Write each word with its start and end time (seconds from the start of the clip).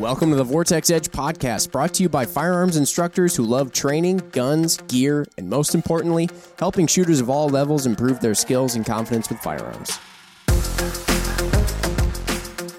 Welcome 0.00 0.30
to 0.30 0.36
the 0.36 0.44
Vortex 0.44 0.90
Edge 0.90 1.10
podcast, 1.10 1.70
brought 1.72 1.92
to 1.92 2.02
you 2.02 2.08
by 2.08 2.24
firearms 2.24 2.78
instructors 2.78 3.36
who 3.36 3.44
love 3.44 3.70
training, 3.70 4.22
guns, 4.32 4.78
gear, 4.88 5.26
and 5.36 5.46
most 5.46 5.74
importantly, 5.74 6.30
helping 6.58 6.86
shooters 6.86 7.20
of 7.20 7.28
all 7.28 7.50
levels 7.50 7.84
improve 7.84 8.18
their 8.18 8.34
skills 8.34 8.76
and 8.76 8.86
confidence 8.86 9.28
with 9.28 9.38
firearms. 9.40 9.98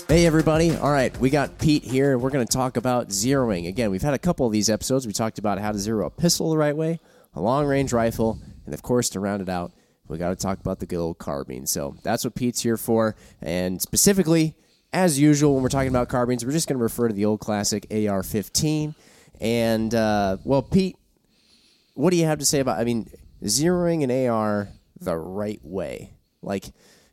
Hey, 0.08 0.26
everybody. 0.26 0.76
All 0.76 0.92
right, 0.92 1.16
we 1.20 1.30
got 1.30 1.60
Pete 1.60 1.84
here. 1.84 2.18
We're 2.18 2.32
going 2.32 2.44
to 2.46 2.52
talk 2.52 2.76
about 2.76 3.10
zeroing. 3.10 3.68
Again, 3.68 3.92
we've 3.92 4.02
had 4.02 4.16
a 4.16 4.20
couple 4.20 4.48
of 4.48 4.52
these 4.52 4.68
episodes. 4.68 5.06
We 5.06 5.14
talked 5.14 5.38
about 5.38 5.60
how 5.60 5.72
to 5.72 5.78
zero 5.78 6.08
a 6.08 6.10
pistol 6.10 6.50
the 6.50 6.58
right 6.58 6.76
way, 6.76 7.00
a 7.36 7.40
long 7.40 7.68
range 7.68 7.94
rifle, 7.94 8.40
and 8.66 8.74
of 8.74 8.82
course, 8.82 9.10
to 9.10 9.20
round 9.20 9.44
it 9.44 9.50
out, 9.50 9.74
we 10.08 10.18
got 10.18 10.30
to 10.30 10.36
talk 10.36 10.60
about 10.60 10.80
the 10.80 10.88
good 10.88 10.98
old 10.98 11.20
carbine. 11.20 11.68
So 11.68 11.96
that's 12.02 12.24
what 12.24 12.34
Pete's 12.34 12.64
here 12.64 12.78
for. 12.78 13.16
And 13.44 13.80
specifically, 13.80 14.56
as 14.94 15.20
usual, 15.20 15.54
when 15.54 15.64
we're 15.64 15.70
talking 15.70 15.90
about 15.90 16.10
carbines, 16.10 16.46
we're 16.46 16.52
just 16.52 16.68
going 16.68 16.78
to 16.78 16.84
refer 16.84 17.08
to 17.08 17.14
the 17.14 17.26
old 17.26 17.40
classic 17.40 17.88
AR 17.92 18.24
15. 18.24 18.94
And, 19.40 19.96
uh, 19.96 20.38
well, 20.44 20.62
Pete, 20.62 20.98
what 21.94 22.12
do 22.12 22.18
you 22.18 22.26
have 22.26 22.40
to 22.40 22.46
say 22.46 22.60
about, 22.60 22.80
I 22.80 22.84
mean, 22.84 23.10
zeroing 23.44 24.04
an 24.04 24.30
AR 24.30 24.70
the 25.00 25.16
right 25.18 25.60
way? 25.64 26.14
Like, 26.42 26.66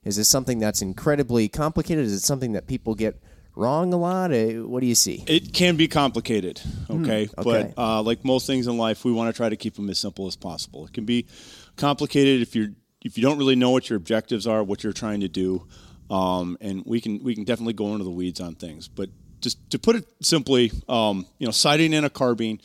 is 0.05 0.17
this 0.17 0.29
something 0.29 0.59
that's 0.59 0.83
incredibly 0.83 1.48
complicated? 1.48 2.05
Is 2.05 2.12
it 2.12 2.20
something 2.20 2.53
that 2.53 2.67
people 2.67 2.95
get 2.95 3.20
wrong 3.55 3.92
a 3.92 3.97
lot? 3.97 4.33
Uh, 4.33 4.67
What 4.67 4.81
do 4.81 4.87
you 4.87 4.95
see? 4.95 5.25
It 5.27 5.53
can 5.53 5.77
be 5.77 5.89
complicated, 5.89 6.61
okay? 6.91 7.27
Hmm, 7.27 7.41
okay. 7.41 7.73
But 7.77 7.81
uh, 7.81 8.03
like 8.03 8.25
most 8.25 8.47
things 8.47 8.67
in 8.67 8.77
life, 8.77 9.05
we 9.05 9.12
want 9.12 9.33
to 9.33 9.37
try 9.37 9.48
to 9.48 9.56
keep 9.56 9.75
them 9.75 9.89
as 9.91 9.98
simple 9.98 10.27
as 10.27 10.37
possible. 10.37 10.87
It 10.87 10.92
can 10.92 11.05
be 11.05 11.27
complicated 11.77 12.42
if 12.42 12.55
you're 12.55 12.69
if 13.05 13.17
you 13.17 13.23
don't 13.23 13.39
really 13.39 13.55
know 13.55 13.70
what 13.70 13.89
your 13.89 13.97
objectives 13.97 14.45
are, 14.47 14.62
what 14.65 14.83
you're 14.83 14.92
trying 14.92 15.20
to 15.20 15.29
do, 15.29 15.67
um, 16.11 16.57
and 16.61 16.83
we 16.87 17.01
can 17.01 17.23
we 17.23 17.35
can 17.35 17.45
definitely 17.45 17.75
go 17.75 17.93
into 17.93 18.05
the 18.05 18.11
weeds 18.11 18.41
on 18.41 18.55
things. 18.55 18.89
But 18.89 19.11
just 19.41 19.71
to 19.71 19.79
put 19.79 19.97
it 19.97 20.05
simply, 20.23 20.73
um, 20.89 21.27
you 21.39 21.47
know, 21.47 21.53
sighting 21.53 21.92
in 21.92 22.05
a 22.05 22.11
carbine 22.11 22.61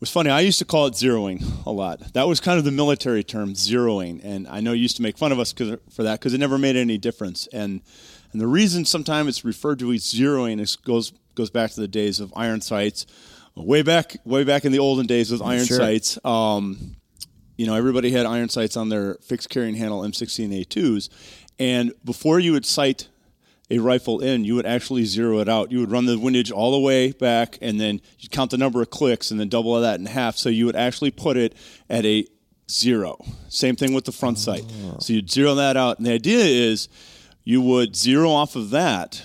was 0.00 0.10
funny. 0.10 0.30
I 0.30 0.40
used 0.40 0.58
to 0.58 0.64
call 0.64 0.86
it 0.86 0.94
zeroing 0.94 1.42
a 1.64 1.70
lot. 1.70 2.12
That 2.14 2.26
was 2.26 2.40
kind 2.40 2.58
of 2.58 2.64
the 2.64 2.72
military 2.72 3.22
term, 3.22 3.54
zeroing, 3.54 4.20
and 4.24 4.48
I 4.48 4.60
know 4.60 4.72
you 4.72 4.82
used 4.82 4.96
to 4.96 5.02
make 5.02 5.16
fun 5.16 5.30
of 5.32 5.38
us 5.38 5.52
for 5.52 6.02
that 6.02 6.18
because 6.18 6.34
it 6.34 6.38
never 6.38 6.58
made 6.58 6.76
any 6.76 6.98
difference. 6.98 7.46
And 7.52 7.80
and 8.32 8.40
the 8.40 8.46
reason 8.48 8.84
sometimes 8.84 9.28
it's 9.28 9.44
referred 9.44 9.78
to 9.78 9.92
as 9.92 10.02
zeroing 10.02 10.60
is 10.60 10.76
goes 10.76 11.12
goes 11.34 11.50
back 11.50 11.70
to 11.70 11.80
the 11.80 11.88
days 11.88 12.18
of 12.20 12.32
iron 12.36 12.60
sights, 12.60 13.06
way 13.54 13.82
back 13.82 14.16
way 14.24 14.42
back 14.44 14.64
in 14.64 14.72
the 14.72 14.80
olden 14.80 15.06
days 15.06 15.30
with 15.30 15.40
iron 15.40 15.64
Sure. 15.66 15.76
sights. 15.78 16.18
Um, 16.24 16.96
you 17.56 17.66
know, 17.66 17.74
everybody 17.74 18.10
had 18.10 18.26
iron 18.26 18.48
sights 18.48 18.76
on 18.76 18.88
their 18.88 19.14
fixed 19.22 19.50
carrying 19.50 19.76
handle 19.76 20.00
M16A2s, 20.02 21.10
and 21.58 21.92
before 22.04 22.40
you 22.40 22.52
would 22.52 22.66
sight 22.66 23.08
a 23.70 23.78
rifle 23.78 24.20
in, 24.20 24.44
you 24.44 24.54
would 24.54 24.66
actually 24.66 25.04
zero 25.04 25.38
it 25.38 25.48
out. 25.48 25.72
You 25.72 25.80
would 25.80 25.90
run 25.90 26.04
the 26.04 26.18
windage 26.18 26.50
all 26.50 26.72
the 26.72 26.78
way 26.78 27.12
back, 27.12 27.58
and 27.62 27.80
then 27.80 28.00
you'd 28.18 28.30
count 28.30 28.50
the 28.50 28.58
number 28.58 28.82
of 28.82 28.90
clicks, 28.90 29.30
and 29.30 29.40
then 29.40 29.48
double 29.48 29.80
that 29.80 29.98
in 29.98 30.06
half. 30.06 30.36
So 30.36 30.48
you 30.48 30.66
would 30.66 30.76
actually 30.76 31.10
put 31.10 31.36
it 31.36 31.54
at 31.88 32.04
a 32.04 32.26
zero. 32.70 33.18
Same 33.48 33.76
thing 33.76 33.94
with 33.94 34.04
the 34.04 34.12
front 34.12 34.38
sight. 34.38 34.64
So 34.98 35.12
you'd 35.12 35.30
zero 35.30 35.54
that 35.54 35.76
out, 35.76 35.98
and 35.98 36.06
the 36.06 36.12
idea 36.12 36.44
is 36.44 36.88
you 37.44 37.60
would 37.62 37.96
zero 37.96 38.30
off 38.30 38.56
of 38.56 38.70
that. 38.70 39.22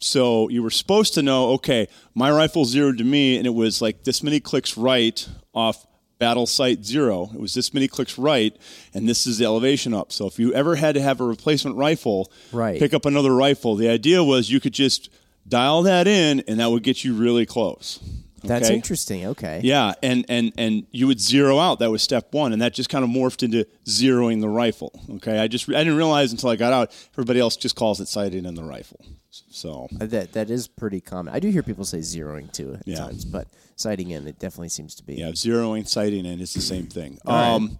So 0.00 0.48
you 0.48 0.62
were 0.62 0.70
supposed 0.70 1.12
to 1.14 1.22
know, 1.22 1.50
okay, 1.50 1.86
my 2.14 2.30
rifle 2.30 2.64
zeroed 2.64 2.96
to 2.98 3.04
me, 3.04 3.36
and 3.36 3.46
it 3.46 3.54
was 3.54 3.82
like 3.82 4.04
this 4.04 4.22
many 4.22 4.40
clicks 4.40 4.78
right 4.78 5.28
off 5.52 5.86
battle 6.20 6.46
sight 6.46 6.84
zero. 6.84 7.30
It 7.34 7.40
was 7.40 7.54
this 7.54 7.74
many 7.74 7.88
clicks 7.88 8.16
right, 8.16 8.54
and 8.94 9.08
this 9.08 9.26
is 9.26 9.38
the 9.38 9.46
elevation 9.46 9.92
up. 9.92 10.12
So 10.12 10.28
if 10.28 10.38
you 10.38 10.54
ever 10.54 10.76
had 10.76 10.94
to 10.94 11.00
have 11.02 11.20
a 11.20 11.24
replacement 11.24 11.76
rifle, 11.76 12.30
Right. 12.52 12.78
pick 12.78 12.94
up 12.94 13.06
another 13.06 13.34
rifle, 13.34 13.74
the 13.74 13.88
idea 13.88 14.22
was 14.22 14.50
you 14.50 14.60
could 14.60 14.74
just 14.74 15.08
dial 15.48 15.82
that 15.82 16.06
in, 16.06 16.40
and 16.46 16.60
that 16.60 16.70
would 16.70 16.84
get 16.84 17.02
you 17.02 17.14
really 17.14 17.46
close. 17.46 17.98
That's 18.42 18.66
Okay? 18.66 18.74
interesting. 18.74 19.26
Okay. 19.26 19.60
Yeah, 19.62 19.92
and, 20.02 20.24
and 20.28 20.52
and 20.56 20.86
you 20.90 21.06
would 21.06 21.20
zero 21.20 21.58
out. 21.58 21.78
That 21.80 21.90
was 21.90 22.02
step 22.02 22.32
one, 22.32 22.52
and 22.52 22.62
that 22.62 22.74
just 22.74 22.88
kind 22.88 23.04
of 23.04 23.10
morphed 23.10 23.42
into 23.42 23.66
zeroing 23.86 24.40
the 24.40 24.48
rifle. 24.48 24.92
Okay, 25.16 25.38
I 25.38 25.46
just 25.48 25.68
I 25.68 25.72
didn't 25.84 25.96
realize 25.96 26.32
until 26.32 26.48
I 26.50 26.56
got 26.56 26.72
out. 26.72 26.92
Everybody 27.14 27.40
else 27.40 27.56
just 27.56 27.76
calls 27.76 28.00
it 28.00 28.08
sighting 28.08 28.44
in 28.46 28.54
the 28.54 28.64
rifle. 28.64 29.04
So 29.50 29.88
Uh, 30.00 30.06
That 30.06 30.32
that 30.32 30.50
is 30.50 30.66
pretty 30.68 31.00
common. 31.00 31.34
I 31.34 31.38
do 31.40 31.48
hear 31.50 31.62
people 31.62 31.84
say 31.84 31.98
zeroing 31.98 32.50
too 32.52 32.74
at 32.80 32.86
Yeah. 32.88 32.96
times, 32.98 33.24
but 33.24 33.46
sighting 33.76 34.10
in 34.10 34.26
it 34.26 34.38
definitely 34.38 34.68
seems 34.70 34.94
to 34.96 35.02
be. 35.04 35.14
yeah, 35.14 35.28
zeroing, 35.32 35.86
sighting 35.86 36.24
in, 36.26 36.40
is 36.40 36.52
the 36.54 36.60
same 36.60 36.86
thing. 36.86 37.18
right. 37.26 37.54
Um, 37.54 37.78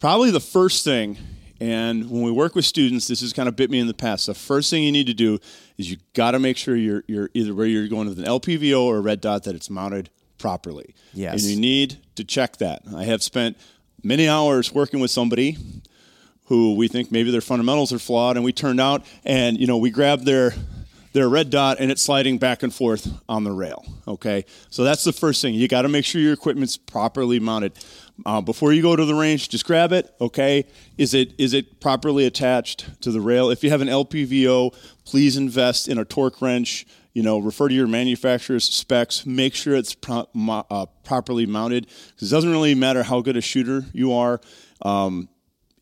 probably 0.00 0.30
the 0.30 0.40
first 0.40 0.84
thing, 0.84 1.16
and 1.60 2.10
when 2.10 2.22
we 2.22 2.30
work 2.30 2.54
with 2.54 2.64
students, 2.64 3.06
this 3.08 3.20
has 3.22 3.32
kind 3.32 3.48
of 3.48 3.56
bit 3.56 3.70
me 3.70 3.78
in 3.78 3.86
the 3.86 3.94
past. 3.94 4.26
The 4.26 4.34
first 4.34 4.70
thing 4.70 4.82
you 4.82 4.92
need 4.92 5.06
to 5.06 5.14
do 5.14 5.38
is 5.78 5.90
you 5.90 5.96
got 6.14 6.32
to 6.32 6.38
make 6.38 6.56
sure 6.56 6.76
you're 6.76 7.04
you're 7.06 7.30
either 7.34 7.54
where 7.54 7.66
you're 7.66 7.88
going 7.88 8.08
with 8.08 8.18
an 8.18 8.24
LPVO 8.24 8.80
or 8.80 8.98
a 8.98 9.00
red 9.00 9.20
dot 9.20 9.44
that 9.44 9.54
it's 9.54 9.70
mounted 9.70 10.10
properly. 10.38 10.94
Yes. 11.12 11.42
and 11.42 11.52
you 11.52 11.60
need 11.60 11.98
to 12.16 12.24
check 12.24 12.58
that. 12.58 12.82
I 12.94 13.04
have 13.04 13.22
spent 13.22 13.56
many 14.02 14.28
hours 14.28 14.72
working 14.72 15.00
with 15.00 15.10
somebody 15.10 15.56
who 16.44 16.74
we 16.76 16.88
think 16.88 17.10
maybe 17.10 17.30
their 17.30 17.40
fundamentals 17.40 17.92
are 17.92 17.98
flawed, 17.98 18.36
and 18.36 18.44
we 18.44 18.52
turned 18.52 18.80
out 18.80 19.04
and 19.24 19.58
you 19.58 19.66
know 19.66 19.78
we 19.78 19.90
grabbed 19.90 20.24
their 20.24 20.54
their 21.12 21.28
red 21.30 21.48
dot 21.48 21.78
and 21.80 21.90
it's 21.90 22.02
sliding 22.02 22.36
back 22.36 22.62
and 22.62 22.74
forth 22.74 23.08
on 23.28 23.42
the 23.44 23.50
rail. 23.50 23.84
Okay, 24.06 24.44
so 24.70 24.84
that's 24.84 25.02
the 25.02 25.12
first 25.12 25.40
thing. 25.42 25.54
You 25.54 25.66
got 25.66 25.82
to 25.82 25.88
make 25.88 26.04
sure 26.04 26.20
your 26.20 26.34
equipment's 26.34 26.76
properly 26.76 27.40
mounted. 27.40 27.72
Uh, 28.24 28.40
before 28.40 28.72
you 28.72 28.80
go 28.80 28.96
to 28.96 29.04
the 29.04 29.14
range, 29.14 29.48
just 29.50 29.66
grab 29.66 29.92
it. 29.92 30.14
Okay, 30.20 30.64
is 30.96 31.12
it 31.12 31.34
is 31.38 31.52
it 31.52 31.80
properly 31.80 32.24
attached 32.24 33.00
to 33.02 33.10
the 33.10 33.20
rail? 33.20 33.50
If 33.50 33.62
you 33.62 33.70
have 33.70 33.82
an 33.82 33.88
LPVO, 33.88 34.74
please 35.04 35.36
invest 35.36 35.88
in 35.88 35.98
a 35.98 36.04
torque 36.04 36.40
wrench. 36.40 36.86
You 37.12 37.22
know, 37.22 37.38
refer 37.38 37.68
to 37.68 37.74
your 37.74 37.86
manufacturer's 37.86 38.64
specs. 38.64 39.26
Make 39.26 39.54
sure 39.54 39.74
it's 39.74 39.94
pro- 39.94 40.28
mo- 40.34 40.66
uh, 40.70 40.86
properly 41.04 41.46
mounted 41.46 41.86
because 42.14 42.30
it 42.30 42.34
doesn't 42.34 42.50
really 42.50 42.74
matter 42.74 43.02
how 43.02 43.20
good 43.20 43.36
a 43.36 43.40
shooter 43.40 43.84
you 43.92 44.12
are. 44.12 44.40
Um, 44.82 45.28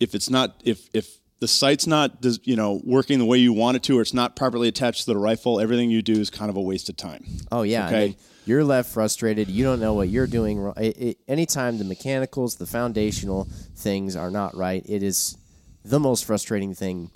if 0.01 0.15
it's 0.15 0.29
not 0.31 0.61
if 0.65 0.89
if 0.93 1.19
the 1.41 1.49
sight's 1.49 1.87
not 1.87 2.25
you 2.45 2.57
know 2.57 2.81
working 2.85 3.19
the 3.19 3.25
way 3.25 3.39
you 3.39 3.53
want 3.53 3.77
it 3.77 3.83
to 3.85 3.99
or 3.99 4.03
it's 4.03 4.15
not 4.15 4.35
properly 4.37 4.69
attached 4.69 5.05
to 5.05 5.13
the 5.13 5.17
rifle 5.17 5.61
everything 5.61 5.91
you 5.91 6.03
do 6.03 6.15
is 6.15 6.31
kind 6.31 6.51
of 6.51 6.57
a 6.57 6.61
waste 6.61 6.89
of 6.89 6.97
time 6.97 7.25
Oh 7.53 7.63
yeah. 7.63 7.87
Okay. 7.87 7.97
I 7.97 8.07
mean, 8.07 8.17
you're 8.47 8.65
left 8.65 8.93
frustrated. 8.93 9.49
You 9.49 9.65
don't 9.65 9.81
know 9.81 9.95
what 9.95 10.09
you're 10.09 10.27
doing 10.27 10.59
wrong. 10.59 10.75
It, 10.77 10.97
it, 10.99 11.19
anytime 11.29 11.79
the 11.79 11.85
mechanicals, 11.85 12.57
the 12.57 12.67
foundational 12.67 13.49
things 13.77 14.17
are 14.17 14.31
not 14.31 14.57
right, 14.57 14.85
it 14.89 15.03
is 15.03 15.37
the 15.85 16.01
most 16.01 16.25
frustrating 16.25 16.75
thing 16.75 17.11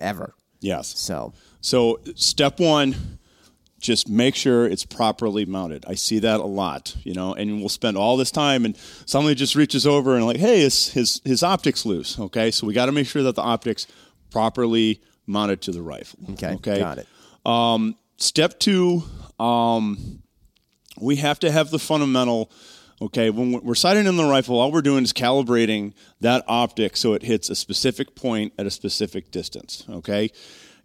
ever. 0.00 0.34
yes 0.60 0.88
So 0.98 1.32
so 1.60 1.98
step 2.14 2.60
one 2.60 3.18
just 3.80 4.08
make 4.08 4.34
sure 4.34 4.66
it's 4.66 4.84
properly 4.84 5.46
mounted 5.46 5.84
i 5.86 5.94
see 5.94 6.18
that 6.18 6.40
a 6.40 6.44
lot 6.44 6.96
you 7.04 7.14
know 7.14 7.32
and 7.34 7.60
we'll 7.60 7.68
spend 7.68 7.96
all 7.96 8.16
this 8.16 8.30
time 8.32 8.64
and 8.64 8.76
somebody 9.06 9.34
just 9.36 9.54
reaches 9.54 9.86
over 9.86 10.16
and 10.16 10.26
like 10.26 10.36
hey 10.36 10.60
his 10.60 10.88
his, 10.92 11.20
his 11.24 11.42
optics 11.44 11.86
loose 11.86 12.18
okay 12.18 12.50
so 12.50 12.66
we 12.66 12.74
got 12.74 12.86
to 12.86 12.92
make 12.92 13.06
sure 13.06 13.22
that 13.22 13.34
the 13.36 13.42
optics 13.42 13.86
properly 14.30 15.00
mounted 15.26 15.60
to 15.62 15.70
the 15.72 15.80
rifle 15.80 16.18
okay, 16.32 16.54
okay 16.54 16.78
got 16.80 16.98
it. 16.98 17.06
Um, 17.46 17.94
step 18.16 18.58
two, 18.58 19.02
um, 19.38 20.22
we 21.00 21.16
have 21.16 21.38
to 21.40 21.50
have 21.50 21.70
the 21.70 21.78
fundamental. 21.78 22.50
Okay, 23.00 23.30
when 23.30 23.52
we're 23.62 23.76
sighting 23.76 24.06
in 24.06 24.16
the 24.16 24.24
rifle, 24.24 24.58
all 24.58 24.72
we're 24.72 24.82
doing 24.82 25.04
is 25.04 25.12
calibrating 25.12 25.92
that 26.20 26.44
optic 26.48 26.96
so 26.96 27.12
it 27.12 27.22
hits 27.22 27.48
a 27.48 27.54
specific 27.54 28.16
point 28.16 28.52
at 28.58 28.66
a 28.66 28.70
specific 28.72 29.30
distance. 29.30 29.84
Okay, 29.88 30.30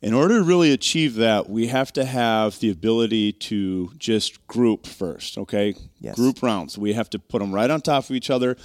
in 0.01 0.13
order 0.13 0.37
to 0.37 0.43
really 0.43 0.71
achieve 0.71 1.15
that, 1.15 1.49
we 1.49 1.67
have 1.67 1.91
to 1.93 2.05
have 2.05 2.59
the 2.59 2.69
ability 2.69 3.33
to 3.33 3.91
just 3.97 4.45
group 4.45 4.85
first. 4.85 5.39
Okay, 5.39 5.73
Yes. 5.99 6.15
group 6.15 6.43
rounds. 6.43 6.77
We 6.77 6.93
have 6.93 7.09
to 7.11 7.19
put 7.19 7.39
them 7.39 7.51
right 7.51 7.69
on 7.71 7.81
top 7.81 8.03
of 8.09 8.11
each 8.15 8.29
other, 8.29 8.57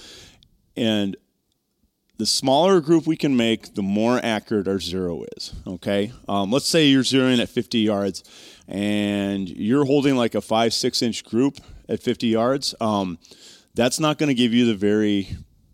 and 0.76 1.16
the 2.18 2.26
smaller 2.26 2.80
group 2.80 3.06
we 3.06 3.16
can 3.16 3.36
make, 3.36 3.74
the 3.76 3.82
more 3.82 4.20
accurate 4.22 4.66
our 4.68 4.80
zero 4.80 5.24
is. 5.36 5.54
Okay, 5.66 6.12
um, 6.28 6.50
let's 6.50 6.66
say 6.66 6.86
you're 6.86 7.02
zeroing 7.04 7.40
at 7.40 7.48
50 7.48 7.78
yards, 7.78 8.24
and 8.68 9.48
you're 9.48 9.86
holding 9.86 10.14
like 10.14 10.34
a 10.34 10.40
five 10.40 10.72
six 10.74 11.02
inch 11.02 11.24
group 11.24 11.58
at 11.88 12.02
50 12.02 12.26
yards. 12.26 12.74
Um, 12.80 13.18
that's 13.74 13.98
not 13.98 14.18
going 14.18 14.28
to 14.28 14.34
give 14.34 14.52
you 14.52 14.66
the 14.66 14.74
very 14.74 15.28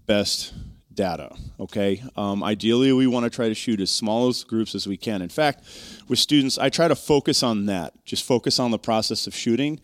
best 0.06 0.54
data. 0.92 1.34
Okay, 1.58 2.02
um, 2.16 2.42
ideally 2.42 2.92
we 2.92 3.06
want 3.06 3.24
to 3.24 3.30
try 3.30 3.48
to 3.48 3.54
shoot 3.54 3.80
as 3.80 3.90
small 3.90 4.28
as 4.28 4.44
groups 4.44 4.74
as 4.74 4.86
we 4.86 4.96
can. 4.96 5.22
In 5.22 5.28
fact, 5.28 5.64
with 6.08 6.18
students, 6.18 6.56
I 6.56 6.68
try 6.68 6.88
to 6.88 6.94
focus 6.94 7.42
on 7.42 7.66
that. 7.66 7.92
Just 8.04 8.24
focus 8.24 8.58
on 8.58 8.70
the 8.70 8.78
process 8.78 9.26
of 9.26 9.34
shooting. 9.34 9.80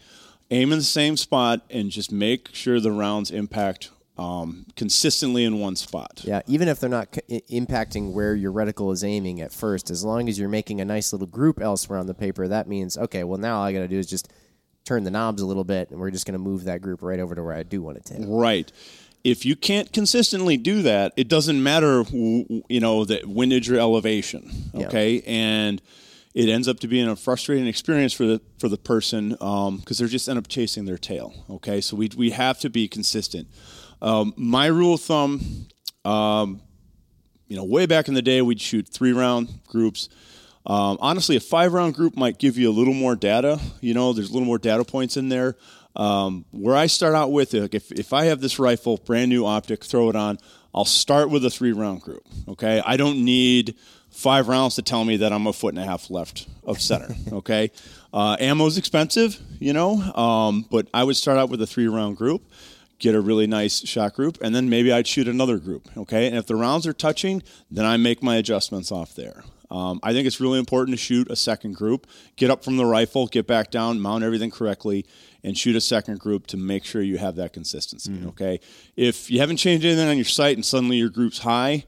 Aim 0.52 0.72
in 0.72 0.78
the 0.78 0.84
same 0.84 1.16
spot 1.16 1.62
and 1.70 1.90
just 1.90 2.10
make 2.10 2.54
sure 2.54 2.80
the 2.80 2.92
rounds 2.92 3.30
impact 3.30 3.90
um, 4.18 4.66
consistently 4.76 5.44
in 5.44 5.58
one 5.60 5.76
spot. 5.76 6.20
Yeah, 6.24 6.42
even 6.46 6.68
if 6.68 6.78
they're 6.80 6.90
not 6.90 7.08
c- 7.14 7.42
impacting 7.50 8.12
where 8.12 8.34
your 8.34 8.52
reticle 8.52 8.92
is 8.92 9.02
aiming 9.02 9.40
at 9.40 9.52
first, 9.52 9.90
as 9.90 10.04
long 10.04 10.28
as 10.28 10.38
you're 10.38 10.48
making 10.48 10.80
a 10.80 10.84
nice 10.84 11.12
little 11.12 11.26
group 11.26 11.60
elsewhere 11.60 11.98
on 11.98 12.06
the 12.06 12.14
paper, 12.14 12.46
that 12.48 12.68
means 12.68 12.98
okay. 12.98 13.24
Well, 13.24 13.38
now 13.38 13.58
all 13.58 13.64
I 13.64 13.72
got 13.72 13.80
to 13.80 13.88
do 13.88 13.98
is 13.98 14.06
just 14.06 14.30
turn 14.84 15.04
the 15.04 15.10
knobs 15.10 15.42
a 15.42 15.46
little 15.46 15.64
bit, 15.64 15.90
and 15.90 16.00
we're 16.00 16.10
just 16.10 16.26
going 16.26 16.34
to 16.34 16.38
move 16.38 16.64
that 16.64 16.82
group 16.82 17.02
right 17.02 17.20
over 17.20 17.34
to 17.34 17.42
where 17.42 17.54
I 17.54 17.62
do 17.62 17.82
want 17.82 17.98
it 17.98 18.04
to. 18.06 18.14
hit. 18.14 18.26
Right. 18.28 18.70
If 19.22 19.44
you 19.44 19.54
can't 19.54 19.92
consistently 19.92 20.56
do 20.56 20.82
that, 20.82 21.12
it 21.16 21.28
doesn't 21.28 21.62
matter, 21.62 22.04
you 22.10 22.80
know, 22.80 23.04
the 23.04 23.22
windage 23.26 23.70
or 23.70 23.78
elevation. 23.78 24.50
Yeah. 24.72 24.86
Okay, 24.86 25.22
and 25.26 25.80
it 26.34 26.48
ends 26.48 26.68
up 26.68 26.80
to 26.80 26.88
being 26.88 27.08
a 27.08 27.16
frustrating 27.16 27.66
experience 27.66 28.12
for 28.12 28.24
the 28.24 28.40
for 28.58 28.68
the 28.68 28.78
person 28.78 29.30
because 29.30 29.98
they're 29.98 30.08
just 30.08 30.28
end 30.28 30.38
up 30.38 30.48
chasing 30.48 30.86
their 30.86 30.96
tail. 30.98 31.44
Okay, 31.50 31.80
so 31.82 31.96
we 31.96 32.10
we 32.16 32.30
have 32.30 32.58
to 32.60 32.70
be 32.70 32.88
consistent. 32.88 33.48
Um, 34.02 34.32
my 34.36 34.66
rule 34.66 34.94
of 34.94 35.00
thumb, 35.00 35.68
um, 36.04 36.60
you 37.48 37.56
know, 37.56 37.64
way 37.64 37.86
back 37.86 38.08
in 38.08 38.14
the 38.14 38.22
day, 38.22 38.42
we'd 38.42 38.60
shoot 38.60 38.88
three 38.88 39.12
round 39.12 39.60
groups. 39.66 40.08
Um, 40.66 40.98
honestly, 41.00 41.36
a 41.36 41.40
five 41.40 41.72
round 41.72 41.94
group 41.94 42.16
might 42.16 42.38
give 42.38 42.56
you 42.56 42.70
a 42.70 42.72
little 42.72 42.94
more 42.94 43.16
data. 43.16 43.60
You 43.80 43.94
know, 43.94 44.12
there's 44.12 44.30
a 44.30 44.32
little 44.32 44.46
more 44.46 44.58
data 44.58 44.84
points 44.84 45.16
in 45.16 45.28
there. 45.28 45.56
Um, 45.96 46.44
where 46.52 46.76
I 46.76 46.86
start 46.86 47.14
out 47.14 47.32
with, 47.32 47.52
like 47.52 47.74
if, 47.74 47.90
if 47.90 48.12
I 48.12 48.26
have 48.26 48.40
this 48.40 48.58
rifle, 48.60 48.98
brand 48.98 49.28
new 49.28 49.44
optic, 49.44 49.84
throw 49.84 50.08
it 50.08 50.14
on, 50.14 50.38
I'll 50.72 50.84
start 50.84 51.30
with 51.30 51.44
a 51.44 51.50
three 51.50 51.72
round 51.72 52.02
group. 52.02 52.22
Okay, 52.48 52.80
I 52.84 52.96
don't 52.96 53.24
need 53.24 53.74
five 54.10 54.48
rounds 54.48 54.76
to 54.76 54.82
tell 54.82 55.04
me 55.04 55.16
that 55.18 55.32
I'm 55.32 55.46
a 55.46 55.52
foot 55.52 55.74
and 55.74 55.82
a 55.82 55.86
half 55.86 56.10
left 56.10 56.46
of 56.64 56.80
center. 56.80 57.14
Okay, 57.32 57.70
uh, 58.12 58.36
ammo's 58.38 58.76
expensive, 58.76 59.38
you 59.58 59.72
know, 59.72 59.94
um, 60.14 60.66
but 60.70 60.88
I 60.92 61.04
would 61.04 61.16
start 61.16 61.38
out 61.38 61.48
with 61.48 61.62
a 61.62 61.66
three 61.66 61.88
round 61.88 62.16
group, 62.16 62.42
get 63.00 63.14
a 63.14 63.20
really 63.20 63.48
nice 63.48 63.86
shot 63.88 64.14
group, 64.14 64.38
and 64.40 64.54
then 64.54 64.68
maybe 64.68 64.92
I'd 64.92 65.08
shoot 65.08 65.26
another 65.26 65.58
group. 65.58 65.88
Okay, 65.96 66.28
and 66.28 66.36
if 66.36 66.46
the 66.46 66.54
rounds 66.54 66.86
are 66.86 66.92
touching, 66.92 67.42
then 67.70 67.84
I 67.84 67.96
make 67.96 68.22
my 68.22 68.36
adjustments 68.36 68.92
off 68.92 69.14
there. 69.16 69.42
Um, 69.70 70.00
I 70.02 70.12
think 70.12 70.26
it's 70.26 70.40
really 70.40 70.58
important 70.58 70.96
to 70.96 71.02
shoot 71.02 71.30
a 71.30 71.36
second 71.36 71.76
group, 71.76 72.06
get 72.36 72.50
up 72.50 72.64
from 72.64 72.76
the 72.76 72.84
rifle, 72.84 73.26
get 73.26 73.46
back 73.46 73.70
down, 73.70 74.00
mount 74.00 74.24
everything 74.24 74.50
correctly, 74.50 75.06
and 75.44 75.56
shoot 75.56 75.76
a 75.76 75.80
second 75.80 76.18
group 76.18 76.46
to 76.48 76.56
make 76.56 76.84
sure 76.84 77.02
you 77.02 77.18
have 77.18 77.36
that 77.36 77.52
consistency. 77.52 78.12
Mm. 78.12 78.28
Okay, 78.28 78.60
if 78.96 79.30
you 79.30 79.40
haven't 79.40 79.56
changed 79.56 79.84
anything 79.84 80.08
on 80.08 80.16
your 80.16 80.24
sight 80.24 80.56
and 80.56 80.64
suddenly 80.64 80.96
your 80.96 81.08
group's 81.08 81.38
high, 81.38 81.84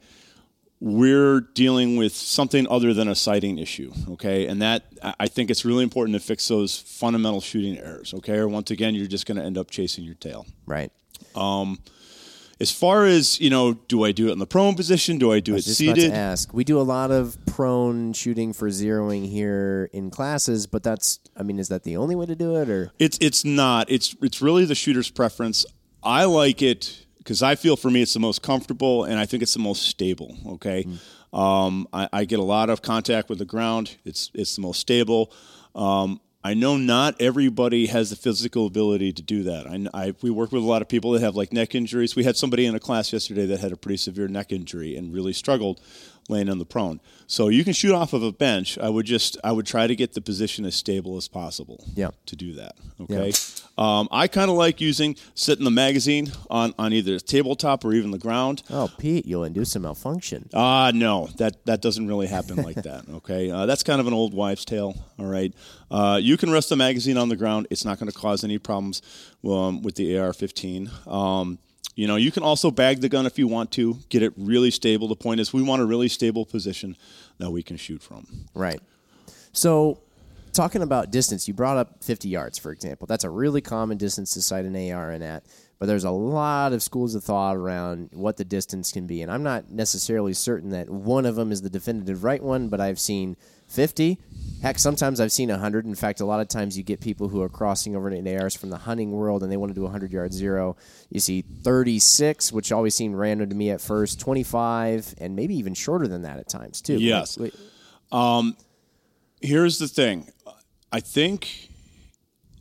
we're 0.83 1.41
dealing 1.41 1.97
with 1.97 2.13
something 2.13 2.67
other 2.69 2.93
than 2.93 3.07
a 3.07 3.15
sighting 3.15 3.59
issue, 3.59 3.93
okay? 4.11 4.49
And 4.49 4.61
that 4.63 4.83
I 5.21 5.29
think 5.29 5.49
it's 5.49 5.65
really 5.65 5.85
important 5.85 6.17
to 6.17 6.21
fix 6.21 6.49
those 6.49 6.77
fundamental 6.77 7.41
shooting 7.41 7.79
errors, 7.79 8.13
okay? 8.15 8.39
Or 8.39 8.49
once 8.49 8.73
again, 8.73 8.97
you're 8.97 9.07
just 9.07 9.25
going 9.25 9.37
to 9.37 9.45
end 9.45 9.57
up 9.57 9.71
chasing 9.71 10.03
your 10.03 10.17
tail. 10.17 10.45
Right. 10.67 10.91
Um, 11.37 11.79
as 12.63 12.71
far 12.71 13.07
as 13.07 13.41
you 13.41 13.51
know, 13.51 13.75
do 13.75 14.05
I 14.05 14.13
do 14.13 14.29
it 14.29 14.33
in 14.33 14.39
the 14.39 14.47
prone 14.47 14.77
position? 14.77 15.19
Do 15.19 15.33
I 15.33 15.41
do 15.41 15.55
I 15.55 15.59
it 15.59 15.65
just 15.65 15.79
seated? 15.79 16.05
About 16.07 16.15
to 16.15 16.21
ask. 16.21 16.55
We 16.55 16.63
do 16.63 16.81
a 16.81 16.83
lot 16.83 17.11
of 17.11 17.37
prone 17.45 18.13
shooting 18.13 18.53
for 18.53 18.69
zeroing 18.69 19.29
here 19.29 19.91
in 19.93 20.11
classes, 20.11 20.69
but 20.69 20.85
that's 20.85 21.19
I 21.37 21.43
mean, 21.43 21.59
is 21.59 21.69
that 21.69 21.83
the 21.83 21.97
only 21.97 22.15
way 22.15 22.27
to 22.27 22.37
do 22.37 22.57
it, 22.57 22.71
or 22.71 22.93
it's 23.01 23.19
it's 23.21 23.45
not. 23.45 23.91
It's 23.91 24.15
it's 24.23 24.41
really 24.41 24.65
the 24.65 24.77
shooter's 24.77 25.11
preference. 25.11 25.67
I 26.05 26.25
like 26.25 26.63
it 26.63 27.05
because 27.19 27.43
I 27.43 27.57
feel 27.57 27.77
for 27.77 27.91
me 27.91 28.03
it's 28.03 28.15
the 28.15 28.21
most 28.21 28.43
comfortable 28.43 29.05
and 29.05 29.19
I 29.19 29.27
think 29.27 29.43
it's 29.43 29.55
the 29.55 29.61
most 29.61 29.83
stable. 29.83 30.37
Okay, 30.47 30.85
mm. 30.85 31.37
um, 31.39 31.89
I, 31.93 32.09
I, 32.13 32.25
get 32.25 32.39
a 32.39 32.45
lot 32.45 32.71
of 32.71 32.83
contact 32.83 33.29
with 33.29 33.39
the 33.39 33.45
ground. 33.45 33.97
It's 34.05 34.31
it's 34.35 34.57
the 34.57 34.63
most 34.63 34.81
stable. 34.81 35.33
Um, 35.75 36.21
I 36.45 36.55
know 36.55 36.77
not 36.77 37.21
everybody 37.21 37.87
has 37.87 38.11
the 38.11 38.17
physical 38.17 38.67
ability 38.67 39.13
to 39.13 39.23
do 39.23 39.45
that. 39.45 39.67
I, 39.67 39.87
I, 39.95 40.15
we 40.23 40.31
work 40.31 40.51
with 40.51 40.65
a 40.65 40.67
lot 40.67 40.83
of 40.83 40.89
people 40.89 41.13
that 41.13 41.23
have 41.23 41.37
like 41.37 41.53
neck 41.53 41.75
injuries. 41.75 42.17
We 42.17 42.25
had 42.25 42.37
somebody 42.37 42.67
in 42.67 42.75
a 42.75 42.81
class 42.81 43.13
yesterday 43.13 43.47
that 43.47 43.61
had 43.61 43.71
a 43.71 43.77
pretty 43.77 43.99
severe 43.99 44.27
neck 44.27 44.51
injury 44.51 44.97
and 44.97 45.15
really 45.15 45.33
struggled 45.33 45.81
laying 46.29 46.49
on 46.49 46.59
the 46.59 46.65
prone. 46.65 47.01
So 47.27 47.49
you 47.49 47.65
can 47.65 47.73
shoot 47.73 47.95
off 47.95 48.13
of 48.13 48.23
a 48.23 48.33
bench. 48.33 48.79
I 48.79 48.89
would 48.89 49.07
just 49.07 49.37
I 49.43 49.53
would 49.53 49.67
try 49.67 49.87
to 49.87 49.97
get 49.97 50.15
the 50.15 50.21
position 50.21 50.65
as 50.65 50.75
stable 50.75 51.17
as 51.17 51.29
possible. 51.29 51.85
Yeah. 51.95 52.11
To 52.27 52.37
do 52.37 52.55
that. 52.55 52.77
Okay. 53.01 53.31
Yeah. 53.31 53.37
Um, 53.79 54.09
I 54.11 54.29
kind 54.29 54.51
of 54.51 54.57
like 54.57 54.81
using 54.81 55.17
setting 55.35 55.65
the 55.65 55.71
magazine 55.71 56.31
on, 56.51 56.75
on 56.79 56.93
either 56.93 57.15
the 57.15 57.21
tabletop 57.21 57.85
or 57.85 57.95
even 57.95 58.11
the 58.11 58.19
ground. 58.19 58.63
Oh, 58.71 58.91
Pete, 58.99 59.25
you'll 59.25 59.45
induce 59.45 59.75
a 59.77 59.81
malfunction. 59.81 60.51
Ah, 60.53 60.87
uh, 60.87 60.91
no, 60.91 61.29
that 61.39 61.65
that 61.65 61.81
doesn't 61.81 62.07
really 62.07 62.27
happen 62.27 62.57
like 62.57 62.77
that. 62.83 63.09
Okay, 63.09 63.51
uh, 63.51 63.67
that's 63.67 63.83
kind 63.83 64.01
of 64.01 64.07
an 64.07 64.13
old 64.13 64.35
wives' 64.35 64.65
tale. 64.65 64.95
All 65.19 65.27
right, 65.27 65.55
uh, 65.91 66.19
you 66.23 66.37
can 66.37 66.51
rest 66.51 66.69
the 66.69 66.77
magazine 66.77 67.17
on 67.17 67.29
the 67.29 67.37
ground. 67.37 67.67
It's 67.71 67.85
not 67.85 67.99
going 67.99 68.11
to 68.11 68.17
cause 68.17 68.45
any 68.45 68.59
problems 68.59 69.01
um, 69.45 69.83
with 69.83 69.95
the 69.95 70.19
AR-15. 70.19 71.09
Um, 71.09 71.59
you 71.95 72.07
know, 72.07 72.17
you 72.17 72.31
can 72.31 72.43
also 72.43 72.71
bag 72.71 73.01
the 73.01 73.09
gun 73.09 73.27
if 73.27 73.39
you 73.39 73.47
want 73.47 73.71
to, 73.73 73.99
get 74.09 74.23
it 74.23 74.33
really 74.37 74.71
stable. 74.71 75.09
The 75.09 75.17
point 75.17 75.41
is, 75.41 75.53
we 75.53 75.63
want 75.63 75.83
a 75.83 75.85
really 75.85 76.09
stable 76.09 76.47
position 76.47 76.97
that 77.39 77.51
we 77.51 77.63
can 77.63 77.77
shoot 77.77 78.03
from. 78.03 78.27
Right. 78.55 78.81
So, 79.53 80.01
talking 80.53 80.83
about 80.83 81.11
distance, 81.11 81.47
you 81.47 81.55
brought 81.55 81.77
up 81.77 82.03
50 82.03 82.29
yards, 82.29 82.59
for 82.59 82.73
example. 82.73 83.07
That's 83.07 83.25
a 83.25 83.31
really 83.31 83.61
common 83.61 83.99
distance 83.99 84.33
to 84.33 84.43
sight 84.43 84.65
an 84.65 84.93
AR 84.93 85.13
in 85.13 85.23
at, 85.23 85.45
but 85.79 85.87
there's 85.87 86.05
a 86.05 86.11
lot 86.11 86.73
of 86.73 86.83
schools 86.83 87.15
of 87.15 87.25
thought 87.25 87.57
around 87.57 88.11
what 88.13 88.39
the 88.39 88.45
distance 88.45 88.91
can 88.91 89.07
be. 89.07 89.21
And 89.21 89.31
I'm 89.31 89.43
not 89.43 89.71
necessarily 89.71 90.33
certain 90.33 90.71
that 90.71 90.89
one 90.89 91.27
of 91.27 91.35
them 91.35 91.53
is 91.53 91.61
the 91.61 91.71
definitive 91.71 92.25
right 92.25 92.43
one, 92.43 92.69
but 92.69 92.81
I've 92.81 93.01
seen 93.01 93.37
50. 93.73 94.19
Heck, 94.63 94.79
sometimes 94.79 95.19
I've 95.19 95.33
seen 95.33 95.49
100. 95.49 95.87
In 95.87 95.95
fact, 95.97 96.21
a 96.21 96.25
lot 96.25 96.41
of 96.41 96.47
times 96.47 96.79
you 96.79 96.85
get 96.85 97.01
people 97.01 97.29
who 97.29 97.43
are 97.43 97.49
crossing 97.49 97.97
over 97.97 98.09
into 98.09 98.41
ARs 98.41 98.55
from 98.55 98.71
the 98.71 98.77
hunting 98.77 99.11
world 99.11 99.43
and 99.43 99.51
they 99.51 99.57
want 99.57 99.71
to 99.71 99.75
do 99.75 99.81
a 99.81 99.85
100 99.85 100.13
yard 100.13 100.33
zero. 100.33 100.77
You 101.11 101.19
see 101.19 101.43
36, 101.43 102.53
which 102.53 102.71
always 102.71 102.95
seemed 102.95 103.17
random 103.17 103.49
to 103.49 103.57
me 103.57 103.71
at 103.71 103.81
first, 103.81 104.21
25, 104.21 105.17
and 105.19 105.35
maybe 105.35 105.57
even 105.57 105.75
shorter 105.75 106.07
than 106.07 106.23
that 106.23 106.39
at 106.39 106.49
times, 106.49 106.81
too. 106.81 106.99
Yes. 106.99 107.39
Um, 108.13 108.57
here's 109.41 109.79
the 109.79 109.89
thing 109.89 110.31
I 110.93 111.01
think 111.01 111.71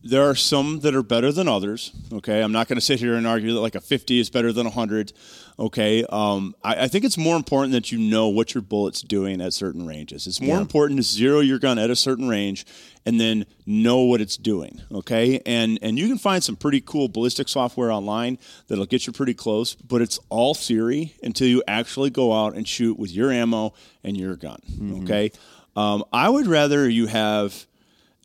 there 0.03 0.23
are 0.23 0.35
some 0.35 0.79
that 0.79 0.95
are 0.95 1.03
better 1.03 1.31
than 1.31 1.47
others. 1.47 1.91
Okay, 2.11 2.41
I'm 2.41 2.51
not 2.51 2.67
going 2.67 2.77
to 2.77 2.81
sit 2.85 2.99
here 2.99 3.15
and 3.15 3.27
argue 3.27 3.53
that 3.53 3.59
like 3.59 3.75
a 3.75 3.81
50 3.81 4.19
is 4.19 4.29
better 4.29 4.51
than 4.51 4.65
100. 4.65 5.13
Okay, 5.59 6.03
um, 6.09 6.55
I, 6.63 6.83
I, 6.83 6.87
think 6.87 7.05
it's 7.05 7.17
more 7.17 7.35
important 7.35 7.73
that 7.73 7.91
you 7.91 7.99
know 7.99 8.27
what 8.27 8.55
your 8.55 8.63
bullet's 8.63 9.01
doing 9.01 9.41
at 9.41 9.53
certain 9.53 9.85
ranges. 9.85 10.25
It's 10.25 10.41
more 10.41 10.55
yeah. 10.55 10.61
important 10.61 10.99
to 10.99 11.03
zero 11.03 11.39
your 11.39 11.59
gun 11.59 11.77
at 11.77 11.91
a 11.91 11.95
certain 11.95 12.27
range 12.27 12.65
and 13.05 13.19
then 13.19 13.45
know 13.65 14.01
what 14.01 14.21
it's 14.21 14.37
doing. 14.37 14.81
Okay, 14.91 15.39
and 15.45 15.77
and 15.81 15.99
you 15.99 16.07
can 16.07 16.17
find 16.17 16.43
some 16.43 16.55
pretty 16.55 16.81
cool 16.81 17.07
ballistic 17.07 17.47
software 17.47 17.91
online 17.91 18.39
that'll 18.67 18.85
get 18.85 19.05
you 19.05 19.13
pretty 19.13 19.35
close, 19.35 19.75
but 19.75 20.01
it's 20.01 20.19
all 20.29 20.55
theory 20.55 21.15
until 21.21 21.47
you 21.47 21.61
actually 21.67 22.09
go 22.09 22.33
out 22.33 22.55
and 22.55 22.67
shoot 22.67 22.97
with 22.97 23.11
your 23.11 23.31
ammo 23.31 23.73
and 24.03 24.17
your 24.17 24.35
gun. 24.35 24.59
Mm-hmm. 24.71 25.03
Okay, 25.03 25.31
um, 25.75 26.03
I 26.11 26.27
would 26.27 26.47
rather 26.47 26.89
you 26.89 27.05
have 27.07 27.67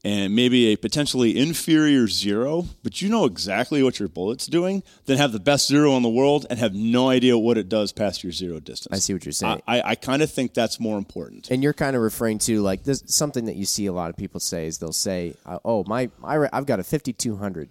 and 0.06 0.36
maybe 0.36 0.66
a 0.66 0.76
potentially 0.76 1.36
inferior 1.36 2.06
zero, 2.06 2.66
but 2.84 3.02
you 3.02 3.08
know 3.08 3.24
exactly 3.24 3.82
what 3.82 3.98
your 3.98 4.08
bullet's 4.08 4.46
doing, 4.46 4.84
then 5.06 5.18
have 5.18 5.32
the 5.32 5.40
best 5.40 5.66
zero 5.66 5.96
in 5.96 6.04
the 6.04 6.08
world 6.08 6.46
and 6.48 6.60
have 6.60 6.72
no 6.72 7.08
idea 7.08 7.36
what 7.36 7.58
it 7.58 7.68
does 7.68 7.90
past 7.90 8.22
your 8.22 8.30
zero 8.30 8.60
distance. 8.60 8.94
I 8.94 9.00
see 9.00 9.14
what 9.14 9.24
you're 9.24 9.32
saying. 9.32 9.62
I, 9.66 9.80
I, 9.80 9.90
I 9.90 9.94
kind 9.96 10.22
of 10.22 10.30
think 10.30 10.54
that's 10.54 10.78
more 10.78 10.96
important. 10.96 11.50
And 11.50 11.60
you're 11.60 11.72
kind 11.72 11.96
of 11.96 12.02
referring 12.02 12.38
to 12.40 12.62
like 12.62 12.84
this 12.84 13.02
something 13.06 13.46
that 13.46 13.56
you 13.56 13.64
see 13.64 13.86
a 13.86 13.92
lot 13.92 14.08
of 14.08 14.16
people 14.16 14.38
say 14.38 14.68
is 14.68 14.78
they'll 14.78 14.92
say, 14.92 15.34
uh, 15.44 15.58
"Oh, 15.64 15.82
my, 15.88 16.08
I, 16.22 16.48
I've 16.52 16.66
got 16.66 16.78
a 16.78 16.84
5200 16.84 17.68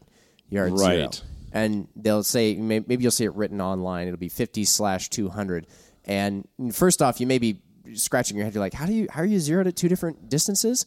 yard 0.50 0.74
right. 0.74 0.80
zero," 0.80 1.12
and 1.54 1.88
they'll 1.96 2.24
say 2.24 2.56
maybe 2.56 2.98
you'll 2.98 3.12
see 3.12 3.24
it 3.24 3.34
written 3.34 3.62
online. 3.62 4.08
It'll 4.08 4.18
be 4.18 4.28
50 4.28 4.66
slash 4.66 5.10
200. 5.10 5.68
And 6.04 6.46
first 6.74 7.02
off, 7.02 7.22
you 7.22 7.28
may 7.28 7.38
be 7.38 7.62
scratching 7.94 8.36
your 8.36 8.44
head. 8.44 8.54
You're 8.54 8.60
like, 8.60 8.74
"How 8.74 8.88
do 8.88 8.94
you 8.94 9.08
how 9.10 9.22
are 9.22 9.26
you 9.26 9.40
zeroed 9.40 9.68
at 9.68 9.78
two 9.78 9.88
different 9.88 10.28
distances?" 10.28 10.86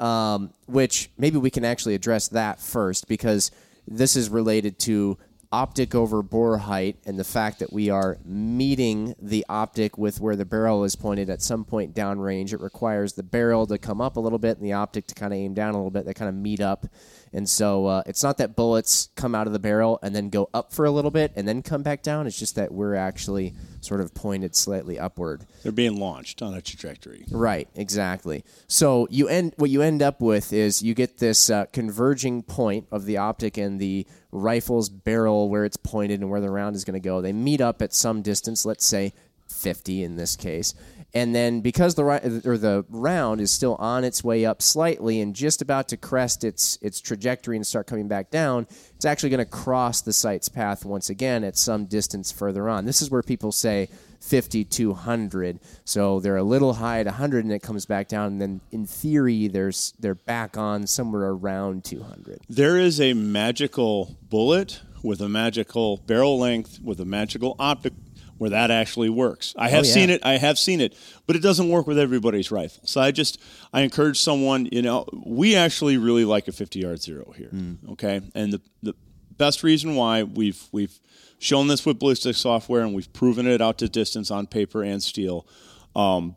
Um, 0.00 0.52
which 0.66 1.10
maybe 1.18 1.36
we 1.36 1.50
can 1.50 1.64
actually 1.64 1.94
address 1.94 2.28
that 2.28 2.60
first 2.60 3.06
because 3.06 3.50
this 3.86 4.16
is 4.16 4.28
related 4.28 4.78
to 4.80 5.18
optic 5.52 5.96
over 5.96 6.22
bore 6.22 6.58
height 6.58 6.96
and 7.04 7.18
the 7.18 7.24
fact 7.24 7.58
that 7.58 7.72
we 7.72 7.90
are 7.90 8.18
meeting 8.24 9.14
the 9.20 9.44
optic 9.48 9.98
with 9.98 10.20
where 10.20 10.36
the 10.36 10.44
barrel 10.44 10.84
is 10.84 10.94
pointed 10.94 11.28
at 11.28 11.42
some 11.42 11.64
point 11.64 11.94
downrange. 11.94 12.52
It 12.52 12.60
requires 12.60 13.14
the 13.14 13.24
barrel 13.24 13.66
to 13.66 13.76
come 13.76 14.00
up 14.00 14.16
a 14.16 14.20
little 14.20 14.38
bit 14.38 14.56
and 14.56 14.64
the 14.64 14.74
optic 14.74 15.06
to 15.08 15.14
kind 15.14 15.32
of 15.32 15.38
aim 15.38 15.52
down 15.52 15.70
a 15.70 15.76
little 15.76 15.90
bit. 15.90 16.06
They 16.06 16.14
kind 16.14 16.28
of 16.28 16.34
meet 16.36 16.60
up. 16.60 16.86
And 17.32 17.48
so 17.48 17.86
uh, 17.86 18.02
it's 18.06 18.22
not 18.22 18.38
that 18.38 18.56
bullets 18.56 19.10
come 19.14 19.34
out 19.34 19.46
of 19.46 19.52
the 19.52 19.58
barrel 19.58 19.98
and 20.02 20.14
then 20.14 20.30
go 20.30 20.50
up 20.52 20.72
for 20.72 20.84
a 20.84 20.90
little 20.90 21.10
bit 21.10 21.32
and 21.36 21.46
then 21.46 21.62
come 21.62 21.82
back 21.82 22.02
down. 22.02 22.26
It's 22.26 22.38
just 22.38 22.56
that 22.56 22.72
we're 22.72 22.94
actually 22.96 23.54
sort 23.80 24.00
of 24.00 24.14
pointed 24.14 24.56
slightly 24.56 24.98
upward. 24.98 25.46
They're 25.62 25.72
being 25.72 25.98
launched 25.98 26.42
on 26.42 26.54
a 26.54 26.60
trajectory. 26.60 27.24
Right, 27.30 27.68
exactly. 27.74 28.44
So 28.66 29.06
you 29.10 29.28
end 29.28 29.54
what 29.56 29.70
you 29.70 29.82
end 29.82 30.02
up 30.02 30.20
with 30.20 30.52
is 30.52 30.82
you 30.82 30.94
get 30.94 31.18
this 31.18 31.50
uh, 31.50 31.66
converging 31.66 32.42
point 32.42 32.86
of 32.90 33.04
the 33.04 33.18
optic 33.18 33.56
and 33.56 33.80
the 33.80 34.06
rifle's 34.32 34.88
barrel 34.88 35.48
where 35.48 35.64
it's 35.64 35.76
pointed 35.76 36.20
and 36.20 36.30
where 36.30 36.40
the 36.40 36.50
round 36.50 36.74
is 36.76 36.84
going 36.84 37.00
to 37.00 37.00
go. 37.00 37.20
They 37.20 37.32
meet 37.32 37.60
up 37.60 37.80
at 37.80 37.92
some 37.94 38.22
distance, 38.22 38.66
let's 38.66 38.84
say 38.84 39.12
50 39.48 40.02
in 40.02 40.16
this 40.16 40.36
case, 40.36 40.74
and 41.12 41.34
then 41.34 41.60
because 41.60 41.94
the 41.96 42.02
or 42.44 42.56
the 42.56 42.84
round 42.88 43.40
is 43.40 43.50
still 43.50 43.74
on 43.76 44.04
its 44.04 44.22
way 44.22 44.44
up 44.44 44.62
slightly 44.62 45.20
and 45.20 45.34
just 45.34 45.60
about 45.60 45.88
to 45.88 45.96
crest 45.96 46.44
its 46.44 46.78
its 46.82 47.00
trajectory 47.00 47.56
and 47.56 47.66
start 47.66 47.86
coming 47.86 48.08
back 48.08 48.30
down, 48.30 48.66
it's 48.94 49.04
actually 49.04 49.30
going 49.30 49.44
to 49.44 49.50
cross 49.50 50.00
the 50.00 50.12
sight's 50.12 50.48
path 50.48 50.84
once 50.84 51.10
again 51.10 51.42
at 51.42 51.56
some 51.56 51.86
distance 51.86 52.30
further 52.30 52.68
on. 52.68 52.84
This 52.84 53.02
is 53.02 53.10
where 53.10 53.22
people 53.22 53.50
say 53.50 53.88
50 54.20 54.64
to 54.66 54.90
100. 54.90 55.58
So 55.84 56.20
they're 56.20 56.36
a 56.36 56.42
little 56.42 56.74
high 56.74 57.00
at 57.00 57.06
100 57.06 57.44
and 57.44 57.52
it 57.52 57.62
comes 57.62 57.86
back 57.86 58.06
down 58.06 58.26
and 58.26 58.40
then 58.40 58.60
in 58.70 58.86
theory 58.86 59.48
there's 59.48 59.94
they're 59.98 60.14
back 60.14 60.56
on 60.56 60.86
somewhere 60.86 61.30
around 61.30 61.84
200. 61.84 62.40
There 62.48 62.78
is 62.78 63.00
a 63.00 63.14
magical 63.14 64.16
bullet 64.28 64.80
with 65.02 65.20
a 65.20 65.28
magical 65.28 65.96
barrel 65.96 66.38
length 66.38 66.78
with 66.82 67.00
a 67.00 67.04
magical 67.04 67.56
optic 67.58 67.94
where 68.40 68.48
that 68.50 68.70
actually 68.70 69.10
works. 69.10 69.54
I 69.58 69.68
have 69.68 69.84
Oh, 69.84 69.86
yeah. 69.86 69.92
seen 69.92 70.08
it. 70.10 70.20
I 70.24 70.38
have 70.38 70.58
seen 70.58 70.80
it, 70.80 70.96
but 71.26 71.36
it 71.36 71.42
doesn't 71.42 71.68
work 71.68 71.86
with 71.86 71.98
everybody's 71.98 72.50
rifle. 72.50 72.82
So 72.86 73.00
I 73.02 73.10
just 73.10 73.38
I 73.70 73.82
encourage 73.82 74.18
someone. 74.18 74.66
You 74.72 74.80
know, 74.80 75.04
we 75.26 75.54
actually 75.56 75.98
really 75.98 76.24
like 76.24 76.48
a 76.48 76.52
50 76.52 76.78
yard 76.78 77.02
zero 77.02 77.32
here. 77.36 77.50
Okay, 77.92 78.22
and 78.34 78.54
the 78.54 78.60
the 78.82 78.94
best 79.36 79.62
reason 79.62 79.94
why 79.94 80.22
we've 80.22 80.62
we've 80.72 80.98
shown 81.38 81.66
this 81.68 81.84
with 81.84 81.98
ballistic 81.98 82.34
software 82.36 82.80
and 82.82 82.94
we've 82.94 83.12
proven 83.12 83.46
it 83.46 83.60
out 83.60 83.76
to 83.78 83.88
distance 83.90 84.30
on 84.30 84.46
paper 84.46 84.82
and 84.82 85.02
steel, 85.02 85.46
um, 85.94 86.34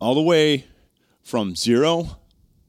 all 0.00 0.14
the 0.14 0.22
way 0.22 0.64
from 1.22 1.56
zero 1.56 2.18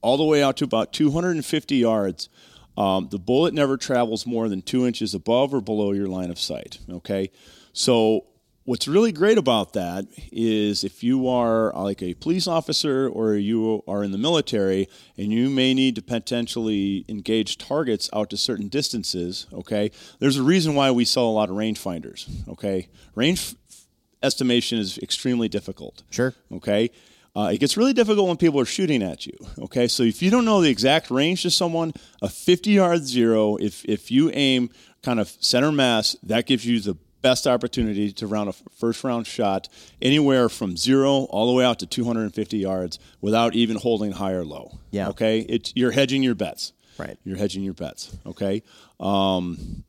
all 0.02 0.18
the 0.18 0.24
way 0.24 0.42
out 0.44 0.56
to 0.58 0.64
about 0.64 0.94
250 0.94 1.76
yards. 1.76 2.30
Um, 2.78 3.08
the 3.10 3.18
bullet 3.20 3.54
never 3.56 3.78
travels 3.78 4.26
more 4.28 4.48
than 4.48 4.62
two 4.62 4.86
inches 4.86 5.14
above 5.16 5.54
or 5.54 5.60
below 5.62 5.92
your 5.92 6.08
line 6.08 6.30
of 6.30 6.40
sight. 6.40 6.78
Okay, 6.90 7.32
so 7.74 8.26
what's 8.68 8.86
really 8.86 9.14
great 9.14 9.38
about 9.38 9.72
that 9.72 10.06
is 10.30 10.84
if 10.84 11.02
you 11.02 11.26
are 11.26 11.72
like 11.74 12.02
a 12.04 12.14
police 12.16 12.48
officer 12.48 13.08
or 13.08 13.36
you 13.36 13.82
are 13.88 14.04
in 14.04 14.12
the 14.12 14.18
military 14.18 14.90
and 15.18 15.32
you 15.32 15.50
may 15.50 15.74
need 15.74 15.96
to 15.96 16.02
potentially 16.02 17.06
engage 17.08 17.58
targets 17.58 18.10
out 18.12 18.30
to 18.30 18.36
certain 18.36 18.68
distances. 18.68 19.48
Okay, 19.54 19.90
there's 20.20 20.36
a 20.36 20.44
reason 20.44 20.76
why 20.76 20.92
we 20.92 21.06
sell 21.06 21.28
a 21.30 21.32
lot 21.32 21.50
of 21.50 21.56
rangefinders. 21.56 22.28
Okay, 22.50 22.90
range 23.16 23.56
f- 23.72 23.86
estimation 24.22 24.78
is 24.78 24.98
extremely 24.98 25.48
difficult. 25.48 26.04
Sure. 26.10 26.34
Okay. 26.52 26.92
Uh, 27.38 27.52
it 27.54 27.60
gets 27.60 27.78
really 27.78 27.94
difficult 27.94 28.28
when 28.28 28.36
people 28.36 28.60
are 28.60 28.66
shooting 28.66 29.04
at 29.04 29.28
you. 29.28 29.38
Okay, 29.60 29.88
so 29.88 30.04
if 30.04 30.22
you 30.22 30.30
don't 30.30 30.44
know 30.44 30.60
the 30.60 30.70
exact 30.70 31.10
range 31.10 31.44
to 31.44 31.52
someone, 31.52 31.94
a 32.22 32.28
50 32.28 32.72
yard 32.72 33.06
zero, 33.06 33.56
if 33.56 33.86
if 33.86 34.12
you 34.12 34.30
aim 34.34 34.72
kind 35.04 35.22
of 35.22 35.30
center 35.40 35.72
mass, 35.72 36.18
that 36.24 36.48
gives 36.48 36.66
you 36.66 36.82
the 36.82 36.98
best 37.22 37.48
opportunity 37.48 38.12
to 38.14 38.28
round 38.28 38.50
a 38.50 38.54
first 38.54 39.04
round 39.04 39.28
shot 39.28 39.68
anywhere 40.02 40.50
from 40.50 40.78
zero 40.78 41.24
all 41.30 41.48
the 41.48 41.54
way 41.54 41.66
out 41.66 41.80
to 41.80 41.86
250 41.86 42.58
yards 42.58 43.00
without 43.22 43.56
even 43.56 43.78
holding 43.78 44.14
high 44.14 44.34
or 44.34 44.46
low. 44.46 44.80
Yeah. 44.92 45.10
Okay, 45.10 45.40
it, 45.40 45.74
you're 45.76 45.92
hedging 45.92 46.24
your 46.24 46.36
bets. 46.36 46.74
Right. 46.98 47.18
You're 47.24 47.38
hedging 47.38 47.64
your 47.64 47.74
bets. 47.74 48.16
Okay. 48.26 48.64
Um, 49.00 49.84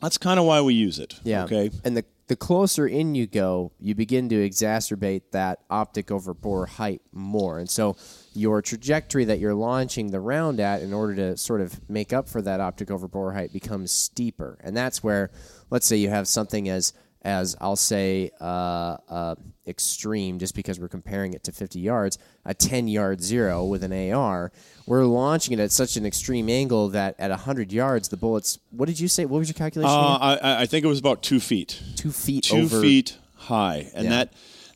that's 0.00 0.18
kind 0.18 0.38
of 0.38 0.46
why 0.46 0.60
we 0.60 0.74
use 0.74 0.98
it. 0.98 1.18
Yeah. 1.24 1.44
Okay. 1.44 1.70
And 1.84 1.96
the 1.96 2.04
the 2.32 2.36
closer 2.36 2.86
in 2.86 3.14
you 3.14 3.26
go, 3.26 3.72
you 3.78 3.94
begin 3.94 4.26
to 4.30 4.36
exacerbate 4.36 5.20
that 5.32 5.58
optic 5.68 6.10
over 6.10 6.32
bore 6.32 6.64
height 6.64 7.02
more. 7.12 7.58
And 7.58 7.68
so 7.68 7.94
your 8.32 8.62
trajectory 8.62 9.26
that 9.26 9.38
you're 9.38 9.52
launching 9.52 10.10
the 10.10 10.18
round 10.18 10.58
at 10.58 10.80
in 10.80 10.94
order 10.94 11.14
to 11.16 11.36
sort 11.36 11.60
of 11.60 11.78
make 11.90 12.10
up 12.14 12.30
for 12.30 12.40
that 12.40 12.58
optic 12.58 12.90
over 12.90 13.06
bore 13.06 13.34
height 13.34 13.52
becomes 13.52 13.92
steeper. 13.92 14.56
And 14.64 14.74
that's 14.74 15.02
where 15.02 15.30
let's 15.68 15.86
say 15.86 15.96
you 15.96 16.08
have 16.08 16.26
something 16.26 16.70
as 16.70 16.94
as 17.22 17.56
I'll 17.60 17.76
say 17.76 18.30
uh, 18.40 18.96
uh, 19.08 19.34
extreme, 19.66 20.38
just 20.38 20.54
because 20.54 20.78
we're 20.80 20.88
comparing 20.88 21.34
it 21.34 21.44
to 21.44 21.52
50 21.52 21.78
yards, 21.78 22.18
a 22.44 22.52
10 22.54 22.88
yard 22.88 23.22
zero 23.22 23.64
with 23.64 23.82
an 23.84 23.92
AR. 24.12 24.52
We're 24.86 25.04
launching 25.04 25.52
it 25.56 25.60
at 25.62 25.70
such 25.70 25.96
an 25.96 26.04
extreme 26.04 26.48
angle 26.48 26.88
that 26.90 27.14
at 27.18 27.30
100 27.30 27.72
yards, 27.72 28.08
the 28.08 28.16
bullets. 28.16 28.58
What 28.70 28.86
did 28.86 28.98
you 28.98 29.08
say? 29.08 29.24
What 29.24 29.38
was 29.38 29.48
your 29.48 29.54
calculation? 29.54 29.90
Uh. 29.94 30.38
I, 30.42 30.62
I 30.62 30.66
think 30.66 30.84
it 30.84 30.88
was 30.88 30.98
about 30.98 31.22
two 31.22 31.38
feet. 31.40 31.80
two 31.96 32.10
feet 32.10 32.44
two 32.44 32.58
over. 32.62 32.80
feet 32.80 33.16
high, 33.36 33.90
and 33.94 34.04
Yeah. 34.04 34.10
that 34.10 34.32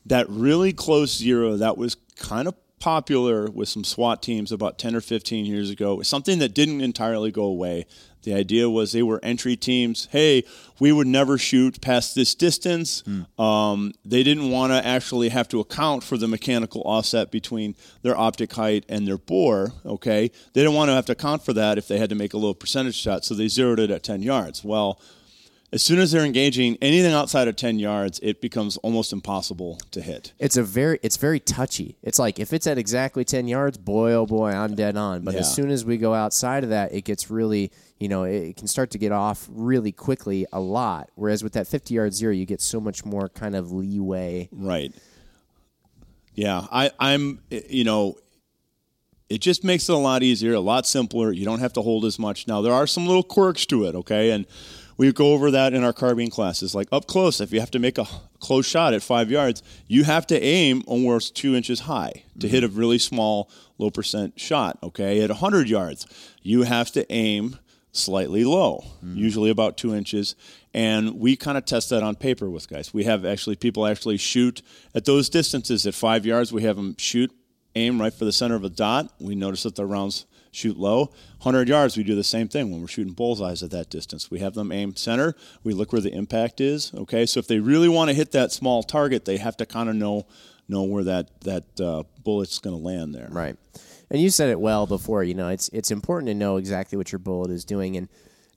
that 0.07 0.29
really 0.31 0.73
close 0.73 1.17
zero 1.17 1.57
that 1.57 1.77
was 1.77 1.97
kind 2.17 2.47
of 2.47 2.55
popular 2.87 3.51
with 3.51 3.69
some 3.69 3.83
SWAT 3.83 4.23
teams 4.23 4.53
about 4.53 4.79
ten 4.79 4.95
or 4.95 5.01
fifteen 5.01 5.45
years 5.45 5.71
ago. 5.71 6.03
Something 6.03 6.39
that 6.39 6.55
didn't 6.55 6.81
entirely 6.81 7.33
go 7.33 7.43
away. 7.43 7.85
The 8.23 8.33
idea 8.33 8.71
was 8.71 8.93
they 8.93 9.03
were 9.03 9.19
entry 9.25 9.57
teams. 9.57 10.07
Hey, 10.13 10.45
we 10.79 10.93
would 10.93 11.09
never 11.09 11.37
shoot 11.37 11.81
past 11.81 12.15
this 12.15 12.33
distance. 12.37 13.03
Um, 13.41 13.93
they 14.05 14.23
didn't 14.23 14.51
want 14.53 14.73
to 14.73 14.87
actually 14.87 15.31
have 15.31 15.49
to 15.49 15.59
account 15.59 16.05
for 16.05 16.17
the 16.17 16.29
mechanical 16.29 16.83
offset 16.83 17.33
between 17.33 17.75
their 18.03 18.17
optic 18.17 18.53
height 18.53 18.85
and 18.89 19.05
their 19.05 19.19
bore. 19.19 19.73
Okay, 19.85 20.31
they 20.53 20.61
didn't 20.61 20.75
want 20.75 20.89
to 20.89 20.95
have 20.95 21.07
to 21.07 21.13
account 21.13 21.45
for 21.45 21.55
that 21.55 21.79
if 21.79 21.89
they 21.89 21.99
had 21.99 22.11
to 22.11 22.15
make 22.15 22.35
a 22.35 22.39
low 22.39 22.55
percentage 22.55 22.95
shot, 22.95 23.25
so 23.25 23.35
they 23.35 23.49
zeroed 23.49 23.81
it 23.81 23.91
at 23.91 24.05
ten 24.05 24.23
yards. 24.23 24.63
Well 24.63 25.01
as 25.77 25.83
soon 25.83 25.99
as 25.99 26.11
they're 26.11 26.25
engaging 26.25 26.79
anything 26.81 27.13
outside 27.13 27.49
of 27.49 27.57
10 27.57 27.79
yards, 27.79 28.19
it 28.23 28.41
becomes 28.41 28.79
almost 28.79 29.13
impossible 29.13 29.79
to 29.91 30.01
hit. 30.01 30.33
It's 30.39 30.57
a 30.57 30.63
very 30.63 30.99
it's 31.03 31.19
very 31.19 31.39
touchy. 31.39 31.99
It's 32.03 32.19
like 32.19 32.41
if 32.41 32.55
it's 32.55 32.67
at 32.67 32.79
exactly 32.79 33.27
ten 33.27 33.47
yards, 33.47 33.77
boy 33.77 34.13
oh 34.15 34.25
boy, 34.25 34.53
I'm 34.53 34.75
dead 34.75 34.97
on. 34.97 35.23
But 35.23 35.35
as 35.35 35.55
soon 35.55 35.71
as 35.71 35.85
we 35.85 35.99
go 35.99 36.15
outside 36.15 36.65
of 36.65 36.71
that, 36.71 36.95
it 36.95 37.05
gets 37.05 37.31
really 37.31 37.71
you 37.99 38.09
know 38.09 38.25
it, 38.25 38.57
can 38.57 38.69
start 38.69 38.91
to 38.93 38.99
get 38.99 39.13
off 39.13 39.47
really 39.51 39.93
quickly 39.93 40.47
a 40.51 40.61
lot. 40.61 41.11
Whereas 41.15 41.45
with 41.45 41.53
that 41.53 41.67
fifty 41.67 41.93
yard 41.93 42.15
zero, 42.15 42.33
you 42.33 42.47
get 42.47 42.63
so 42.63 42.81
much 42.81 43.05
more 43.05 43.29
kind 43.29 43.55
of 43.55 43.71
leeway. 43.71 44.49
Right. 44.53 44.95
Yeah, 46.35 46.67
I, 46.73 46.91
I'm, 46.99 47.41
you 47.51 47.85
know, 47.85 48.17
it 49.29 49.39
just 49.39 49.65
makes 49.65 49.89
it 49.89 49.95
a 49.95 49.99
lot 49.99 50.23
easier, 50.23 50.55
a 50.55 50.61
lot 50.61 50.87
simpler. 50.87 51.33
You 51.33 51.45
don't 51.45 51.61
have 51.61 51.73
to 51.75 51.83
hold 51.83 52.05
as 52.05 52.19
much. 52.19 52.47
Now, 52.47 52.61
there 52.63 52.75
are 52.75 52.87
some 52.87 53.07
little 53.07 53.23
quirks 53.23 53.65
to 53.67 53.87
it, 53.87 53.95
okay? 53.95 54.31
And 54.31 54.47
we 54.97 55.13
go 55.13 55.33
over 55.33 55.51
that 55.51 55.75
in 55.75 55.85
our 55.85 55.93
carbine 55.93 56.31
classes. 56.31 56.75
Like 56.75 56.89
up 56.91 57.07
close, 57.07 57.41
if 57.41 57.53
you 57.53 57.61
have 57.61 57.71
to 57.73 57.79
make 57.79 57.99
a 57.99 58.07
close 58.39 58.67
shot 58.67 58.95
at 58.95 59.03
five 59.03 59.31
yards, 59.31 59.63
you 59.87 60.05
have 60.05 60.27
to 60.29 60.43
aim 60.43 60.83
almost 60.87 61.37
two 61.37 61.55
inches 61.55 61.81
high 61.81 62.25
to 62.41 62.49
hit 62.49 62.65
a 62.65 62.69
really 62.69 62.99
small, 62.99 63.51
low 63.79 63.91
percent 63.91 64.39
shot, 64.41 64.79
okay? 64.83 65.21
At 65.23 65.31
100 65.31 65.69
yards, 65.69 66.07
you 66.43 66.63
have 66.63 66.91
to 66.93 67.11
aim 67.13 67.59
slightly 67.93 68.45
low, 68.45 68.85
usually 69.03 69.51
about 69.51 69.77
two 69.77 69.95
inches. 69.95 70.35
And 70.75 71.19
we 71.19 71.37
kind 71.37 71.57
of 71.57 71.65
test 71.65 71.91
that 71.91 72.03
on 72.03 72.15
paper 72.15 72.51
with 72.51 72.69
guys. 72.69 72.93
We 72.93 73.05
have 73.05 73.25
actually 73.25 73.57
people 73.57 73.87
actually 73.87 74.19
shoot 74.19 74.61
at 74.95 75.07
those 75.07 75.31
distances 75.31 75.87
at 75.87 75.95
five 75.95 76.27
yards. 76.27 76.53
We 76.53 76.63
have 76.65 76.77
them 76.77 76.95
shoot, 76.99 77.33
aim 77.75 78.01
right 78.01 78.13
for 78.13 78.25
the 78.25 78.33
center 78.33 78.55
of 78.55 78.65
a 78.65 78.69
dot. 78.69 79.13
We 79.19 79.35
notice 79.35 79.63
that 79.63 79.77
the 79.77 79.87
rounds 79.87 80.27
shoot 80.57 80.79
low. 80.79 81.07
100 81.43 81.69
yards, 81.69 81.97
we 81.97 82.03
do 82.03 82.15
the 82.15 82.25
same 82.25 82.49
thing 82.49 82.71
when 82.71 82.81
we're 82.81 82.89
shooting 82.89 83.13
bullseyes 83.13 83.63
at 83.63 83.71
that 83.71 83.91
distance. 83.91 84.31
We 84.31 84.39
have 84.41 84.55
them 84.55 84.73
aim 84.73 84.97
center. 84.97 85.35
We 85.63 85.75
look 85.75 85.93
where 85.93 86.01
the 86.01 86.13
impact 86.13 86.61
is. 86.61 86.93
Okay, 86.95 87.27
so 87.27 87.39
if 87.39 87.47
they 87.47 87.61
really 87.61 87.89
want 87.89 88.09
to 88.09 88.15
hit 88.15 88.33
that 88.33 88.53
small 88.53 88.83
target, 88.83 89.25
they 89.27 89.37
have 89.37 89.57
to 89.59 89.67
kind 89.67 89.89
of 89.89 89.95
know 89.95 90.27
know 90.69 90.83
where 90.83 91.05
that 91.05 91.41
that 91.43 91.81
uh, 91.81 92.03
bullet's 92.25 92.59
going 92.59 92.77
to 92.77 92.83
land 92.83 93.15
there. 93.15 93.29
Right. 93.31 93.57
And 94.11 94.21
you 94.21 94.31
said 94.31 94.51
it 94.51 94.59
well 94.59 94.87
before. 94.87 95.23
You 95.23 95.35
know, 95.35 95.49
it's 95.49 95.69
it's 95.69 95.91
important 95.91 96.29
to 96.29 96.35
know 96.35 96.57
exactly 96.57 96.97
what 96.97 97.13
your 97.13 97.19
bullet 97.19 97.51
is 97.51 97.65
doing, 97.65 97.97
and 97.97 98.09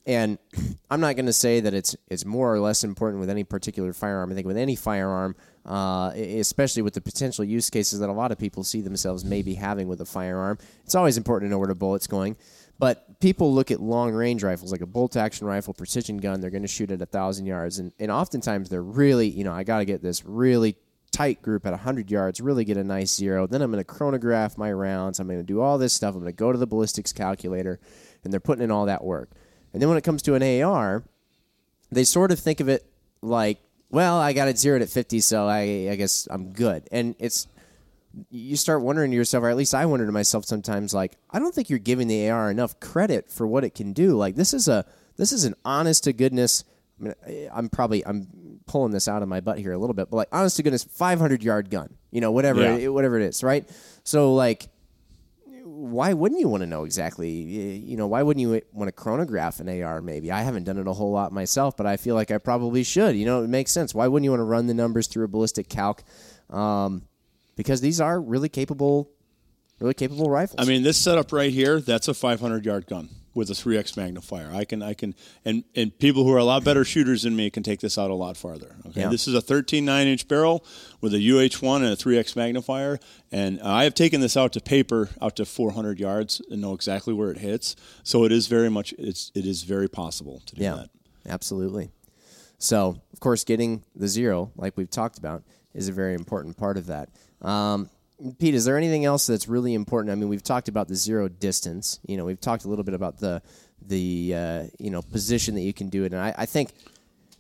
and 0.06 0.38
I'm 0.89 1.01
not 1.01 1.15
going 1.15 1.25
to 1.25 1.34
say 1.34 1.60
that 1.60 1.74
it's 1.74 1.96
it's 2.08 2.25
more 2.25 2.53
or 2.53 2.60
less 2.60 2.84
important 2.84 3.20
with 3.20 3.29
any 3.29 3.44
particular 3.44 3.94
firearm. 3.94 4.32
I 4.32 4.36
think 4.36 4.48
with 4.48 4.58
any 4.58 4.75
firearm, 4.75 5.36
uh, 5.69 6.11
especially 6.15 6.81
with 6.81 6.95
the 6.95 7.01
potential 7.01 7.45
use 7.45 7.69
cases 7.69 7.99
that 7.99 8.09
a 8.09 8.11
lot 8.11 8.31
of 8.31 8.39
people 8.39 8.63
see 8.63 8.81
themselves 8.81 9.23
maybe 9.23 9.53
having 9.53 9.88
with 9.88 10.01
a 10.01 10.05
firearm, 10.05 10.57
it's 10.83 10.95
always 10.95 11.15
important 11.15 11.47
to 11.47 11.51
know 11.51 11.59
where 11.59 11.67
the 11.67 11.75
bullet's 11.75 12.07
going. 12.07 12.35
But 12.79 13.19
people 13.19 13.53
look 13.53 13.69
at 13.69 13.79
long 13.79 14.11
range 14.11 14.43
rifles 14.43 14.71
like 14.71 14.81
a 14.81 14.88
bolt 14.88 15.15
action 15.15 15.45
rifle, 15.45 15.73
precision 15.73 16.17
gun. 16.17 16.41
They're 16.41 16.49
going 16.49 16.63
to 16.63 16.67
shoot 16.67 16.91
at 16.91 17.01
a 17.01 17.05
thousand 17.05 17.45
yards, 17.45 17.77
and 17.77 17.93
and 17.99 18.09
oftentimes 18.09 18.69
they're 18.69 18.81
really, 18.81 19.29
you 19.29 19.43
know, 19.43 19.53
I 19.53 19.63
got 19.63 19.79
to 19.79 19.85
get 19.85 20.01
this 20.01 20.25
really 20.25 20.75
tight 21.11 21.41
group 21.41 21.65
at 21.65 21.71
100 21.71 22.09
yards, 22.09 22.39
really 22.39 22.65
get 22.65 22.77
a 22.77 22.83
nice 22.83 23.13
zero. 23.13 23.45
Then 23.45 23.61
I'm 23.61 23.71
going 23.71 23.83
to 23.83 23.83
chronograph 23.83 24.57
my 24.57 24.71
rounds. 24.71 25.19
I'm 25.19 25.27
going 25.27 25.39
to 25.39 25.43
do 25.43 25.61
all 25.61 25.77
this 25.77 25.93
stuff. 25.93 26.15
I'm 26.15 26.21
going 26.21 26.33
to 26.33 26.38
go 26.38 26.51
to 26.51 26.57
the 26.57 26.67
ballistics 26.67 27.13
calculator, 27.13 27.79
and 28.23 28.33
they're 28.33 28.39
putting 28.39 28.63
in 28.63 28.71
all 28.71 28.85
that 28.88 29.03
work. 29.03 29.29
And 29.73 29.81
then 29.81 29.89
when 29.89 29.97
it 29.97 30.03
comes 30.03 30.21
to 30.23 30.35
an 30.35 30.63
AR, 30.63 31.03
they 31.91 32.03
sort 32.03 32.31
of 32.31 32.39
think 32.39 32.59
of 32.59 32.69
it 32.69 32.85
like, 33.21 33.59
well, 33.89 34.17
I 34.17 34.34
got 34.34 34.48
it 34.48 34.58
zeroed 34.58 34.81
at 34.81 34.89
50, 34.89 35.19
so 35.19 35.48
I, 35.48 35.89
I 35.91 35.96
guess 35.96 36.27
I'm 36.29 36.51
good. 36.51 36.88
And 36.91 37.15
it's 37.19 37.48
you 38.31 38.55
start 38.55 38.81
wondering 38.81 39.12
to 39.12 39.17
yourself, 39.17 39.43
or 39.43 39.50
at 39.50 39.55
least 39.58 39.74
I 39.75 39.86
wonder 39.86 40.05
to 40.05 40.12
myself 40.12 40.43
sometimes, 40.46 40.93
like, 40.93 41.15
I 41.29 41.38
don't 41.39 41.53
think 41.53 41.69
you're 41.69 41.79
giving 41.79 42.08
the 42.08 42.29
AR 42.29 42.50
enough 42.50 42.79
credit 42.79 43.29
for 43.31 43.46
what 43.48 43.63
it 43.63 43.75
can 43.75 43.93
do. 43.93 44.17
Like 44.17 44.36
this 44.36 44.53
is 44.53 44.67
a 44.67 44.86
this 45.17 45.31
is 45.31 45.43
an 45.46 45.53
honest 45.63 46.05
to 46.05 46.13
goodness. 46.13 46.63
I 47.00 47.03
mean, 47.03 47.13
I'm 47.53 47.69
probably 47.69 48.05
I'm 48.05 48.60
pulling 48.65 48.91
this 48.91 49.08
out 49.08 49.22
of 49.22 49.29
my 49.29 49.41
butt 49.41 49.60
here 49.60 49.74
a 49.74 49.77
little 49.77 49.93
bit, 49.93 50.10
but 50.10 50.17
like 50.17 50.27
honest 50.31 50.58
to 50.58 50.63
goodness, 50.63 50.84
500 50.84 51.43
yard 51.43 51.69
gun, 51.69 51.93
you 52.12 52.19
know, 52.22 52.31
whatever 52.31 52.62
Yeah. 52.62 52.75
it, 52.77 52.93
whatever 52.93 53.19
it 53.19 53.24
is, 53.25 53.43
right? 53.43 53.69
So 54.03 54.34
like, 54.34 54.67
why 55.79 56.13
wouldn't 56.13 56.41
you 56.41 56.50
want 56.50 56.62
to 56.62 56.67
know 56.67 56.83
exactly? 56.83 57.29
You 57.29 57.95
know, 57.95 58.07
why 58.07 58.21
wouldn't 58.21 58.41
you 58.41 58.62
want 58.74 58.89
to 58.89 58.91
chronograph 58.91 59.59
an 59.59 59.81
AR? 59.81 60.01
Maybe 60.01 60.31
I 60.31 60.41
haven't 60.41 60.65
done 60.65 60.77
it 60.77 60.88
a 60.88 60.93
whole 60.93 61.12
lot 61.12 61.31
myself, 61.31 61.77
but 61.77 61.86
I 61.86 61.95
feel 61.98 62.15
like 62.15 62.31
I 62.31 62.38
probably 62.38 62.83
should. 62.83 63.15
You 63.15 63.25
know, 63.25 63.43
it 63.43 63.48
makes 63.48 63.71
sense. 63.71 63.95
Why 63.95 64.07
wouldn't 64.07 64.25
you 64.25 64.31
want 64.31 64.41
to 64.41 64.45
run 64.45 64.67
the 64.67 64.74
numbers 64.74 65.07
through 65.07 65.25
a 65.25 65.27
ballistic 65.29 65.69
calc? 65.69 66.03
Um, 66.50 67.03
because 67.55 67.79
these 67.79 68.01
are 68.01 68.19
really 68.19 68.50
capable, 68.50 69.09
really 69.79 69.93
capable 69.93 70.29
rifles. 70.29 70.55
I 70.59 70.65
mean, 70.69 70.83
this 70.83 70.98
setup 70.98 71.31
right 71.31 71.51
here, 71.51 71.79
that's 71.79 72.07
a 72.07 72.13
500 72.13 72.65
yard 72.65 72.86
gun 72.86 73.09
with 73.33 73.50
a 73.50 73.53
3x 73.53 73.95
magnifier. 73.95 74.50
I 74.53 74.65
can, 74.65 74.81
I 74.81 74.93
can, 74.93 75.13
and 75.45 75.63
and 75.75 75.98
people 76.00 76.24
who 76.24 76.33
are 76.33 76.38
a 76.38 76.43
lot 76.43 76.63
better 76.63 76.83
shooters 76.83 77.24
than 77.24 77.36
me 77.36 77.50
can 77.50 77.63
take 77.63 77.79
this 77.79 77.98
out 77.98 78.09
a 78.09 78.15
lot 78.15 78.38
farther. 78.38 78.75
Okay, 78.88 79.01
Yeah. 79.01 79.09
this 79.09 79.27
is 79.27 79.33
a 79.33 79.41
13 79.41 79.86
9 79.86 80.07
inch 80.07 80.27
barrel 80.27 80.65
with 81.01 81.13
a 81.13 81.17
UH1 81.19 81.77
and 81.77 81.86
a 81.93 81.95
3x 81.95 82.36
magnifier, 82.36 83.00
and 83.31 83.62
I 83.62 83.83
have 83.83 83.93
taken 83.93 84.21
this 84.21 84.36
out 84.36 84.53
to 84.53 84.59
paper 84.62 85.09
out 85.21 85.36
to 85.38 85.45
400 85.45 86.00
yards 86.00 86.41
and 86.50 86.62
know 86.62 86.74
exactly 86.74 87.13
where 87.13 87.31
it 87.31 87.38
hits. 87.38 87.75
So 88.03 88.24
it 88.25 88.31
is 88.31 88.48
very 88.48 88.69
much, 88.69 88.93
it's 88.98 89.31
it 89.36 89.45
is 89.45 89.63
very 89.63 89.88
possible 89.88 90.41
to 90.48 90.55
do 90.55 90.63
yeah, 90.63 90.75
that. 90.75 90.89
absolutely. 91.27 91.91
So, 92.57 93.00
of 93.13 93.19
course, 93.21 93.43
getting 93.45 93.83
the 93.95 94.07
zero, 94.07 94.51
like 94.57 94.75
we've 94.75 94.89
talked 94.89 95.17
about, 95.17 95.43
is 95.74 95.88
a 95.88 95.93
very 95.93 96.13
important 96.13 96.57
part 96.57 96.75
of 96.77 96.88
that. 96.88 97.09
Um, 97.41 97.89
Pete, 98.38 98.53
is 98.53 98.65
there 98.65 98.77
anything 98.77 99.05
else 99.05 99.27
that's 99.27 99.47
really 99.47 99.73
important? 99.73 100.11
I 100.11 100.15
mean, 100.15 100.29
we've 100.29 100.43
talked 100.43 100.67
about 100.67 100.88
the 100.88 100.95
zero 100.95 101.29
distance. 101.29 101.99
You 102.05 102.17
know, 102.17 102.25
we've 102.25 102.39
talked 102.39 102.65
a 102.65 102.67
little 102.67 102.83
bit 102.83 102.93
about 102.93 103.19
the 103.19 103.41
the 103.81 104.33
uh, 104.35 104.63
you 104.77 104.89
know 104.89 105.01
position 105.01 105.55
that 105.55 105.61
you 105.61 105.73
can 105.73 105.89
do 105.89 106.03
it, 106.03 106.13
and 106.13 106.21
I, 106.21 106.33
I 106.38 106.45
think 106.45 106.71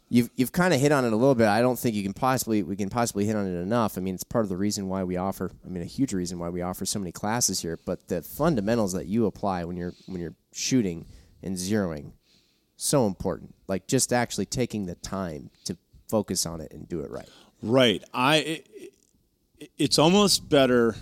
you've 0.09 0.29
you've 0.35 0.51
kind 0.51 0.73
of 0.73 0.79
hit 0.79 0.91
on 0.91 1.05
it 1.05 1.13
a 1.13 1.15
little 1.15 1.35
bit. 1.35 1.47
I 1.47 1.61
don't 1.61 1.77
think 1.77 1.95
you 1.95 2.03
can 2.03 2.13
possibly 2.13 2.63
we 2.63 2.75
can 2.75 2.89
possibly 2.89 3.25
hit 3.25 3.35
on 3.35 3.45
it 3.45 3.59
enough. 3.59 3.97
I 3.97 4.01
mean, 4.01 4.15
it's 4.15 4.23
part 4.23 4.45
of 4.45 4.49
the 4.49 4.57
reason 4.57 4.87
why 4.87 5.03
we 5.03 5.17
offer. 5.17 5.51
I 5.65 5.69
mean, 5.69 5.83
a 5.83 5.85
huge 5.85 6.13
reason 6.13 6.39
why 6.39 6.49
we 6.49 6.61
offer 6.61 6.85
so 6.85 6.99
many 6.99 7.11
classes 7.11 7.61
here. 7.61 7.77
But 7.85 8.07
the 8.07 8.21
fundamentals 8.21 8.93
that 8.93 9.05
you 9.05 9.25
apply 9.25 9.63
when 9.65 9.77
you're 9.77 9.93
when 10.07 10.21
you're 10.21 10.35
shooting 10.51 11.05
and 11.43 11.55
zeroing, 11.55 12.11
so 12.75 13.05
important. 13.05 13.55
Like 13.67 13.87
just 13.87 14.11
actually 14.11 14.45
taking 14.45 14.85
the 14.85 14.95
time 14.95 15.49
to 15.65 15.77
focus 16.09 16.45
on 16.45 16.61
it 16.61 16.73
and 16.73 16.87
do 16.87 17.01
it 17.01 17.11
right. 17.11 17.29
Right. 17.61 18.03
I. 18.13 18.37
It, 18.37 18.67
it's 19.77 19.99
almost 19.99 20.49
better. 20.49 20.95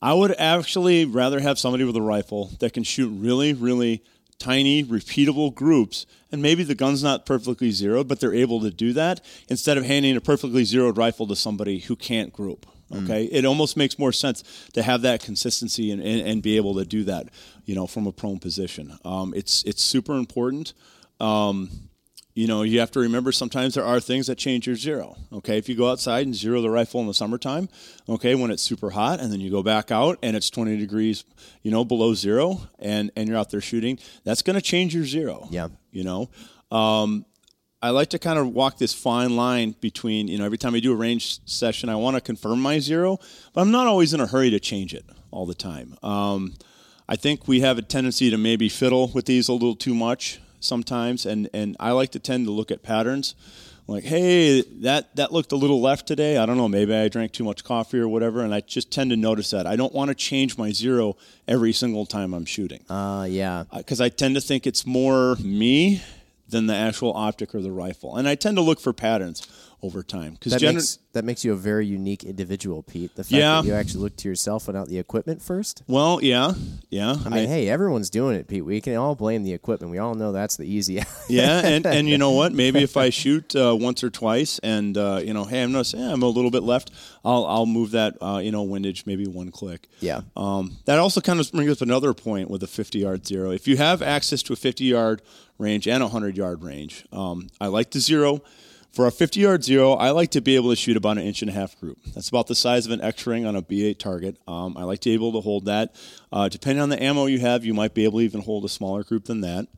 I 0.00 0.14
would 0.14 0.34
actually 0.38 1.04
rather 1.04 1.40
have 1.40 1.58
somebody 1.58 1.84
with 1.84 1.96
a 1.96 2.02
rifle 2.02 2.52
that 2.60 2.72
can 2.72 2.84
shoot 2.84 3.08
really, 3.08 3.52
really 3.52 4.02
tiny, 4.38 4.84
repeatable 4.84 5.52
groups, 5.52 6.06
and 6.30 6.40
maybe 6.40 6.62
the 6.62 6.74
gun's 6.74 7.02
not 7.02 7.26
perfectly 7.26 7.70
zeroed, 7.70 8.06
but 8.06 8.20
they're 8.20 8.34
able 8.34 8.60
to 8.60 8.70
do 8.70 8.92
that 8.92 9.20
instead 9.48 9.76
of 9.76 9.84
handing 9.84 10.16
a 10.16 10.20
perfectly 10.20 10.64
zeroed 10.64 10.96
rifle 10.96 11.26
to 11.26 11.36
somebody 11.36 11.80
who 11.80 11.96
can't 11.96 12.32
group. 12.32 12.66
Mm. 12.92 13.04
Okay, 13.04 13.26
mm. 13.26 13.28
it 13.32 13.44
almost 13.44 13.76
makes 13.76 13.98
more 13.98 14.12
sense 14.12 14.44
to 14.72 14.82
have 14.82 15.02
that 15.02 15.22
consistency 15.22 15.90
and, 15.90 16.00
and, 16.00 16.26
and, 16.26 16.42
be 16.42 16.56
able 16.56 16.74
to 16.76 16.84
do 16.84 17.04
that, 17.04 17.28
you 17.64 17.74
know, 17.74 17.86
from 17.86 18.06
a 18.06 18.12
prone 18.12 18.38
position. 18.38 18.96
Um, 19.04 19.34
it's 19.36 19.62
it's 19.64 19.82
super 19.82 20.16
important. 20.16 20.72
Um, 21.20 21.87
you 22.38 22.46
know, 22.46 22.62
you 22.62 22.78
have 22.78 22.92
to 22.92 23.00
remember 23.00 23.32
sometimes 23.32 23.74
there 23.74 23.84
are 23.84 23.98
things 23.98 24.28
that 24.28 24.38
change 24.38 24.64
your 24.64 24.76
zero. 24.76 25.16
Okay, 25.32 25.58
if 25.58 25.68
you 25.68 25.74
go 25.74 25.90
outside 25.90 26.24
and 26.24 26.32
zero 26.32 26.62
the 26.62 26.70
rifle 26.70 27.00
in 27.00 27.08
the 27.08 27.12
summertime, 27.12 27.68
okay, 28.08 28.36
when 28.36 28.52
it's 28.52 28.62
super 28.62 28.90
hot, 28.90 29.18
and 29.18 29.32
then 29.32 29.40
you 29.40 29.50
go 29.50 29.60
back 29.60 29.90
out 29.90 30.20
and 30.22 30.36
it's 30.36 30.48
20 30.48 30.76
degrees, 30.76 31.24
you 31.62 31.72
know, 31.72 31.84
below 31.84 32.14
zero, 32.14 32.60
and 32.78 33.10
and 33.16 33.28
you're 33.28 33.36
out 33.36 33.50
there 33.50 33.60
shooting, 33.60 33.98
that's 34.22 34.42
going 34.42 34.54
to 34.54 34.62
change 34.62 34.94
your 34.94 35.04
zero. 35.04 35.48
Yeah, 35.50 35.66
you 35.90 36.04
know. 36.04 36.30
Um, 36.70 37.26
I 37.82 37.90
like 37.90 38.10
to 38.10 38.20
kind 38.20 38.38
of 38.38 38.54
walk 38.54 38.78
this 38.78 38.94
fine 38.94 39.34
line 39.34 39.74
between, 39.80 40.28
you 40.28 40.38
know, 40.38 40.44
every 40.44 40.58
time 40.58 40.76
I 40.76 40.80
do 40.80 40.92
a 40.92 40.96
range 40.96 41.40
session, 41.44 41.88
I 41.88 41.96
want 41.96 42.14
to 42.14 42.20
confirm 42.20 42.60
my 42.60 42.78
zero, 42.78 43.18
but 43.52 43.62
I'm 43.62 43.72
not 43.72 43.88
always 43.88 44.14
in 44.14 44.20
a 44.20 44.28
hurry 44.28 44.50
to 44.50 44.60
change 44.60 44.94
it 44.94 45.04
all 45.32 45.44
the 45.44 45.54
time. 45.56 45.96
Um, 46.04 46.54
I 47.08 47.16
think 47.16 47.48
we 47.48 47.62
have 47.62 47.78
a 47.78 47.82
tendency 47.82 48.30
to 48.30 48.38
maybe 48.38 48.68
fiddle 48.68 49.08
with 49.08 49.24
these 49.24 49.48
a 49.48 49.52
little 49.52 49.74
too 49.74 49.94
much 49.94 50.38
sometimes, 50.60 51.26
and 51.26 51.48
and 51.52 51.76
I 51.80 51.92
like 51.92 52.10
to 52.12 52.18
tend 52.18 52.46
to 52.46 52.52
look 52.52 52.70
at 52.70 52.82
patterns. 52.82 53.34
Like, 53.86 54.04
hey, 54.04 54.60
that 54.82 55.16
that 55.16 55.32
looked 55.32 55.52
a 55.52 55.56
little 55.56 55.80
left 55.80 56.06
today. 56.06 56.36
I 56.36 56.44
don't 56.44 56.58
know. 56.58 56.68
Maybe 56.68 56.94
I 56.94 57.08
drank 57.08 57.32
too 57.32 57.44
much 57.44 57.64
coffee 57.64 57.98
or 57.98 58.06
whatever, 58.06 58.42
and 58.42 58.52
I 58.52 58.60
just 58.60 58.90
tend 58.90 59.10
to 59.10 59.16
notice 59.16 59.50
that. 59.50 59.66
I 59.66 59.76
don't 59.76 59.94
want 59.94 60.10
to 60.10 60.14
change 60.14 60.58
my 60.58 60.72
zero 60.72 61.16
every 61.46 61.72
single 61.72 62.04
time 62.04 62.34
I'm 62.34 62.44
shooting. 62.44 62.84
Uh, 62.90 63.26
yeah. 63.28 63.64
Because 63.74 64.00
I 64.02 64.10
tend 64.10 64.34
to 64.34 64.42
think 64.42 64.66
it's 64.66 64.84
more 64.84 65.36
me 65.36 66.02
than 66.50 66.66
the 66.66 66.74
actual 66.74 67.14
optic 67.14 67.54
or 67.54 67.62
the 67.62 67.72
rifle, 67.72 68.16
and 68.16 68.28
I 68.28 68.34
tend 68.34 68.58
to 68.58 68.62
look 68.62 68.78
for 68.78 68.92
patterns 68.92 69.46
over 69.82 70.02
time. 70.02 70.34
Because 70.34 70.52
that, 70.52 70.60
gener- 70.60 70.74
makes, 70.74 70.98
that 71.12 71.24
makes 71.24 71.44
you 71.44 71.52
a 71.52 71.56
very 71.56 71.86
unique 71.86 72.24
individual, 72.24 72.82
Pete. 72.82 73.14
The 73.14 73.24
fact 73.24 73.32
yeah. 73.32 73.60
that 73.60 73.66
you 73.66 73.74
actually 73.74 74.02
look 74.02 74.16
to 74.16 74.28
yourself 74.28 74.68
and 74.68 74.76
out 74.76 74.88
the 74.88 74.98
equipment 74.98 75.42
first. 75.42 75.82
Well, 75.86 76.22
yeah, 76.22 76.54
yeah. 76.90 77.16
I 77.24 77.28
mean, 77.28 77.44
I, 77.44 77.46
hey, 77.46 77.68
everyone's 77.68 78.10
doing 78.10 78.36
it, 78.36 78.48
Pete. 78.48 78.64
We 78.64 78.80
can 78.80 78.96
all 78.96 79.14
blame 79.14 79.44
the 79.44 79.52
equipment. 79.52 79.90
We 79.90 79.98
all 79.98 80.14
know 80.14 80.32
that's 80.32 80.56
the 80.56 80.64
easy. 80.64 81.02
yeah, 81.28 81.60
and 81.64 81.86
and 81.86 82.08
you 82.08 82.18
know 82.18 82.32
what? 82.32 82.52
Maybe 82.52 82.82
if 82.82 82.96
I 82.96 83.10
shoot 83.10 83.54
uh, 83.54 83.76
once 83.78 84.02
or 84.02 84.10
twice, 84.10 84.58
and 84.60 84.96
uh, 84.96 85.20
you 85.22 85.32
know, 85.32 85.44
hey, 85.44 85.62
I'm 85.62 85.72
not 85.72 85.92
I'm 85.94 86.22
a 86.22 86.28
little 86.28 86.50
bit 86.50 86.62
left. 86.62 86.90
I'll 87.24 87.46
I'll 87.46 87.66
move 87.66 87.92
that 87.92 88.16
uh, 88.20 88.40
you 88.42 88.50
know 88.50 88.62
windage 88.62 89.06
maybe 89.06 89.26
one 89.26 89.50
click. 89.50 89.88
Yeah. 90.00 90.22
Um, 90.36 90.78
that 90.86 90.98
also 90.98 91.20
kind 91.20 91.40
of 91.40 91.50
brings 91.52 91.70
up 91.70 91.80
another 91.80 92.14
point 92.14 92.50
with 92.50 92.62
a 92.62 92.66
50 92.66 92.98
yard 92.98 93.26
zero. 93.26 93.50
If 93.50 93.68
you 93.68 93.76
have 93.76 94.02
access 94.02 94.42
to 94.44 94.52
a 94.52 94.56
50 94.56 94.84
yard 94.84 95.22
range 95.58 95.86
and 95.86 96.02
a 96.02 96.06
100 96.06 96.36
yard 96.36 96.62
range, 96.62 97.04
um, 97.12 97.48
I 97.60 97.66
like 97.68 97.90
the 97.90 98.00
zero 98.00 98.42
for 98.92 99.06
a 99.06 99.12
50 99.12 99.40
yard 99.40 99.64
zero, 99.64 99.92
I 99.92 100.10
like 100.10 100.30
to 100.32 100.40
be 100.40 100.56
able 100.56 100.70
to 100.70 100.76
shoot 100.76 100.96
about 100.96 101.18
an 101.18 101.24
inch 101.24 101.42
and 101.42 101.50
a 101.50 101.54
half 101.54 101.78
group. 101.78 101.98
That's 102.14 102.28
about 102.28 102.46
the 102.46 102.54
size 102.54 102.86
of 102.86 102.92
an 102.92 103.00
X 103.00 103.26
ring 103.26 103.46
on 103.46 103.54
a 103.56 103.62
B8 103.62 103.98
target. 103.98 104.36
Um, 104.48 104.76
I 104.76 104.84
like 104.84 105.00
to 105.00 105.10
be 105.10 105.14
able 105.14 105.32
to 105.32 105.40
hold 105.40 105.66
that. 105.66 105.94
Uh, 106.32 106.48
depending 106.48 106.82
on 106.82 106.88
the 106.88 107.02
ammo 107.02 107.26
you 107.26 107.38
have, 107.40 107.64
you 107.64 107.74
might 107.74 107.94
be 107.94 108.04
able 108.04 108.18
to 108.20 108.24
even 108.24 108.40
hold 108.40 108.64
a 108.64 108.68
smaller 108.68 109.04
group 109.04 109.26
than 109.26 109.42
that. 109.42 109.68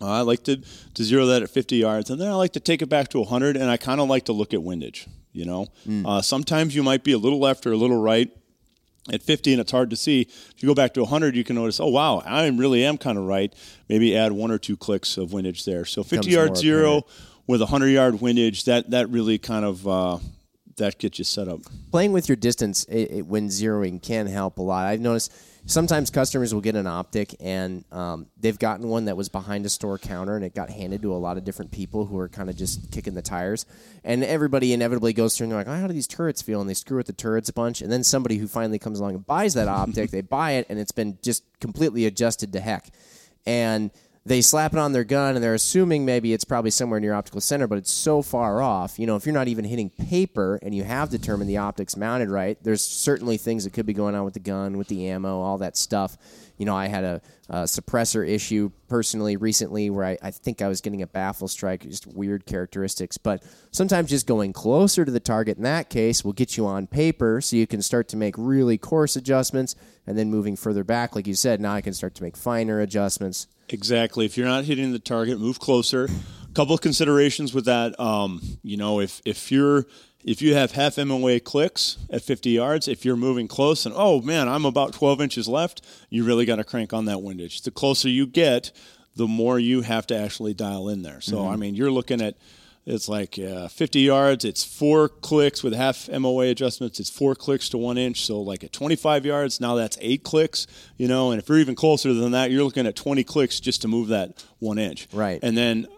Uh, 0.00 0.10
I 0.10 0.20
like 0.20 0.44
to, 0.44 0.56
to 0.94 1.04
zero 1.04 1.26
that 1.26 1.42
at 1.42 1.50
50 1.50 1.76
yards, 1.76 2.10
and 2.10 2.20
then 2.20 2.28
I 2.28 2.34
like 2.34 2.52
to 2.52 2.60
take 2.60 2.82
it 2.82 2.86
back 2.86 3.08
to 3.08 3.18
100, 3.18 3.56
and 3.56 3.70
I 3.70 3.78
kind 3.78 4.00
of 4.00 4.08
like 4.08 4.26
to 4.26 4.32
look 4.32 4.52
at 4.52 4.62
windage. 4.62 5.06
You 5.32 5.44
know, 5.44 5.66
mm. 5.86 6.06
uh, 6.06 6.22
sometimes 6.22 6.74
you 6.74 6.82
might 6.82 7.04
be 7.04 7.12
a 7.12 7.18
little 7.18 7.38
left 7.38 7.66
or 7.66 7.72
a 7.72 7.76
little 7.76 8.00
right 8.00 8.30
at 9.12 9.22
50 9.22 9.52
and 9.52 9.60
it's 9.60 9.70
hard 9.70 9.90
to 9.90 9.96
see 9.96 10.22
if 10.22 10.54
you 10.58 10.66
go 10.66 10.74
back 10.74 10.92
to 10.94 11.00
100 11.00 11.36
you 11.36 11.44
can 11.44 11.54
notice 11.54 11.78
oh 11.78 11.86
wow 11.86 12.18
i 12.26 12.44
really 12.48 12.84
am 12.84 12.98
kind 12.98 13.16
of 13.16 13.24
right 13.24 13.54
maybe 13.88 14.16
add 14.16 14.32
one 14.32 14.50
or 14.50 14.58
two 14.58 14.76
clicks 14.76 15.16
of 15.16 15.32
windage 15.32 15.64
there 15.64 15.84
so 15.84 16.02
50 16.02 16.28
yard 16.28 16.56
zero 16.56 16.96
apparent 16.96 17.06
with 17.46 17.62
a 17.62 17.66
hundred 17.66 17.88
yard 17.88 18.20
windage, 18.20 18.64
that 18.64 18.90
that 18.90 19.08
really 19.10 19.38
kind 19.38 19.64
of 19.64 19.86
uh, 19.86 20.18
that 20.76 20.98
gets 20.98 21.18
you 21.18 21.24
set 21.24 21.48
up. 21.48 21.60
Playing 21.90 22.12
with 22.12 22.28
your 22.28 22.36
distance 22.36 22.84
it, 22.84 23.10
it, 23.10 23.26
when 23.26 23.48
zeroing 23.48 24.02
can 24.02 24.26
help 24.26 24.58
a 24.58 24.62
lot. 24.62 24.86
I've 24.86 25.00
noticed 25.00 25.32
sometimes 25.66 26.10
customers 26.10 26.54
will 26.54 26.60
get 26.60 26.76
an 26.76 26.86
optic 26.86 27.34
and 27.40 27.84
um, 27.92 28.26
they've 28.38 28.58
gotten 28.58 28.88
one 28.88 29.06
that 29.06 29.16
was 29.16 29.28
behind 29.28 29.66
a 29.66 29.68
store 29.68 29.98
counter 29.98 30.36
and 30.36 30.44
it 30.44 30.54
got 30.54 30.70
handed 30.70 31.02
to 31.02 31.12
a 31.12 31.16
lot 31.16 31.36
of 31.36 31.44
different 31.44 31.72
people 31.72 32.06
who 32.06 32.18
are 32.18 32.28
kind 32.28 32.48
of 32.48 32.56
just 32.56 32.90
kicking 32.92 33.14
the 33.14 33.22
tires. 33.22 33.66
And 34.04 34.22
everybody 34.22 34.72
inevitably 34.72 35.12
goes 35.12 35.36
through 35.36 35.44
and 35.44 35.52
they're 35.52 35.60
like, 35.60 35.68
oh, 35.68 35.80
how 35.80 35.86
do 35.86 35.92
these 35.92 36.06
turrets 36.06 36.40
feel? 36.40 36.60
And 36.60 36.70
they 36.70 36.74
screw 36.74 36.98
with 36.98 37.06
the 37.06 37.12
turrets 37.12 37.48
a 37.48 37.52
bunch. 37.52 37.82
And 37.82 37.90
then 37.90 38.04
somebody 38.04 38.38
who 38.38 38.46
finally 38.46 38.78
comes 38.78 39.00
along 39.00 39.14
and 39.14 39.26
buys 39.26 39.54
that 39.54 39.68
optic, 39.68 40.10
they 40.12 40.20
buy 40.20 40.52
it 40.52 40.66
and 40.68 40.78
it's 40.78 40.92
been 40.92 41.18
just 41.22 41.44
completely 41.60 42.06
adjusted 42.06 42.52
to 42.52 42.60
heck. 42.60 42.90
And 43.44 43.90
they 44.26 44.40
slap 44.40 44.72
it 44.72 44.78
on 44.80 44.90
their 44.90 45.04
gun 45.04 45.36
and 45.36 45.44
they're 45.44 45.54
assuming 45.54 46.04
maybe 46.04 46.32
it's 46.32 46.44
probably 46.44 46.72
somewhere 46.72 46.98
near 46.98 47.14
optical 47.14 47.40
center, 47.40 47.68
but 47.68 47.78
it's 47.78 47.92
so 47.92 48.22
far 48.22 48.60
off. 48.60 48.98
You 48.98 49.06
know, 49.06 49.14
if 49.14 49.24
you're 49.24 49.32
not 49.32 49.46
even 49.46 49.64
hitting 49.64 49.88
paper 49.88 50.58
and 50.62 50.74
you 50.74 50.82
have 50.82 51.10
determined 51.10 51.48
the 51.48 51.58
optics 51.58 51.96
mounted 51.96 52.28
right, 52.28 52.58
there's 52.60 52.84
certainly 52.84 53.36
things 53.36 53.62
that 53.62 53.72
could 53.72 53.86
be 53.86 53.92
going 53.92 54.16
on 54.16 54.24
with 54.24 54.34
the 54.34 54.40
gun, 54.40 54.78
with 54.78 54.88
the 54.88 55.08
ammo, 55.08 55.38
all 55.38 55.58
that 55.58 55.76
stuff. 55.76 56.18
You 56.58 56.66
know, 56.66 56.74
I 56.74 56.88
had 56.88 57.04
a, 57.04 57.22
a 57.48 57.58
suppressor 57.64 58.28
issue 58.28 58.72
personally 58.88 59.36
recently 59.36 59.90
where 59.90 60.04
I, 60.04 60.18
I 60.20 60.32
think 60.32 60.60
I 60.60 60.66
was 60.66 60.80
getting 60.80 61.02
a 61.02 61.06
baffle 61.06 61.46
strike, 61.46 61.82
just 61.82 62.08
weird 62.08 62.46
characteristics. 62.46 63.18
But 63.18 63.44
sometimes 63.70 64.10
just 64.10 64.26
going 64.26 64.52
closer 64.52 65.04
to 65.04 65.12
the 65.12 65.20
target 65.20 65.56
in 65.56 65.62
that 65.62 65.88
case 65.88 66.24
will 66.24 66.32
get 66.32 66.56
you 66.56 66.66
on 66.66 66.88
paper 66.88 67.40
so 67.40 67.54
you 67.54 67.68
can 67.68 67.80
start 67.80 68.08
to 68.08 68.16
make 68.16 68.34
really 68.36 68.76
coarse 68.76 69.14
adjustments. 69.14 69.76
And 70.04 70.18
then 70.18 70.32
moving 70.32 70.56
further 70.56 70.82
back, 70.82 71.14
like 71.14 71.28
you 71.28 71.34
said, 71.34 71.60
now 71.60 71.74
I 71.74 71.80
can 71.80 71.92
start 71.92 72.16
to 72.16 72.24
make 72.24 72.36
finer 72.36 72.80
adjustments 72.80 73.46
Exactly. 73.68 74.24
If 74.24 74.36
you're 74.36 74.46
not 74.46 74.64
hitting 74.64 74.92
the 74.92 74.98
target, 74.98 75.40
move 75.40 75.58
closer. 75.58 76.04
A 76.04 76.54
couple 76.54 76.74
of 76.74 76.80
considerations 76.80 77.52
with 77.52 77.64
that. 77.64 77.98
Um, 77.98 78.40
you 78.62 78.76
know, 78.76 79.00
if 79.00 79.20
if 79.24 79.50
you're 79.50 79.86
if 80.24 80.42
you 80.42 80.54
have 80.54 80.72
half 80.72 80.98
MOA 80.98 81.40
clicks 81.40 81.98
at 82.10 82.22
50 82.22 82.50
yards, 82.50 82.88
if 82.88 83.04
you're 83.04 83.16
moving 83.16 83.48
close 83.48 83.86
and 83.86 83.94
oh 83.96 84.20
man, 84.20 84.48
I'm 84.48 84.64
about 84.64 84.92
12 84.92 85.20
inches 85.20 85.48
left, 85.48 85.82
you 86.10 86.24
really 86.24 86.44
got 86.44 86.56
to 86.56 86.64
crank 86.64 86.92
on 86.92 87.04
that 87.06 87.22
windage. 87.22 87.62
The 87.62 87.70
closer 87.70 88.08
you 88.08 88.26
get, 88.26 88.72
the 89.14 89.26
more 89.26 89.58
you 89.58 89.82
have 89.82 90.06
to 90.08 90.16
actually 90.16 90.54
dial 90.54 90.88
in 90.88 91.02
there. 91.02 91.20
So 91.20 91.38
mm-hmm. 91.38 91.52
I 91.52 91.56
mean, 91.56 91.74
you're 91.74 91.90
looking 91.90 92.20
at 92.20 92.36
it's 92.86 93.08
like 93.08 93.36
uh, 93.36 93.66
50 93.66 94.00
yards. 94.00 94.44
It's 94.44 94.64
four 94.64 95.08
clicks 95.08 95.64
with 95.64 95.74
half 95.74 96.08
MOA 96.08 96.46
adjustments. 96.46 97.00
It's 97.00 97.10
four 97.10 97.34
clicks 97.34 97.68
to 97.70 97.78
one 97.78 97.98
inch. 97.98 98.24
So 98.24 98.40
like 98.40 98.62
at 98.62 98.72
25 98.72 99.26
yards, 99.26 99.60
now 99.60 99.74
that's 99.74 99.98
eight 100.00 100.22
clicks. 100.22 100.68
You 100.96 101.08
know, 101.08 101.32
and 101.32 101.42
if 101.42 101.48
you're 101.48 101.58
even 101.58 101.74
closer 101.74 102.14
than 102.14 102.30
that, 102.30 102.52
you're 102.52 102.62
looking 102.62 102.86
at 102.86 102.94
20 102.94 103.24
clicks 103.24 103.58
just 103.58 103.82
to 103.82 103.88
move 103.88 104.08
that 104.08 104.44
one 104.60 104.78
inch. 104.78 105.08
Right. 105.12 105.40
And 105.42 105.56
then, 105.56 105.88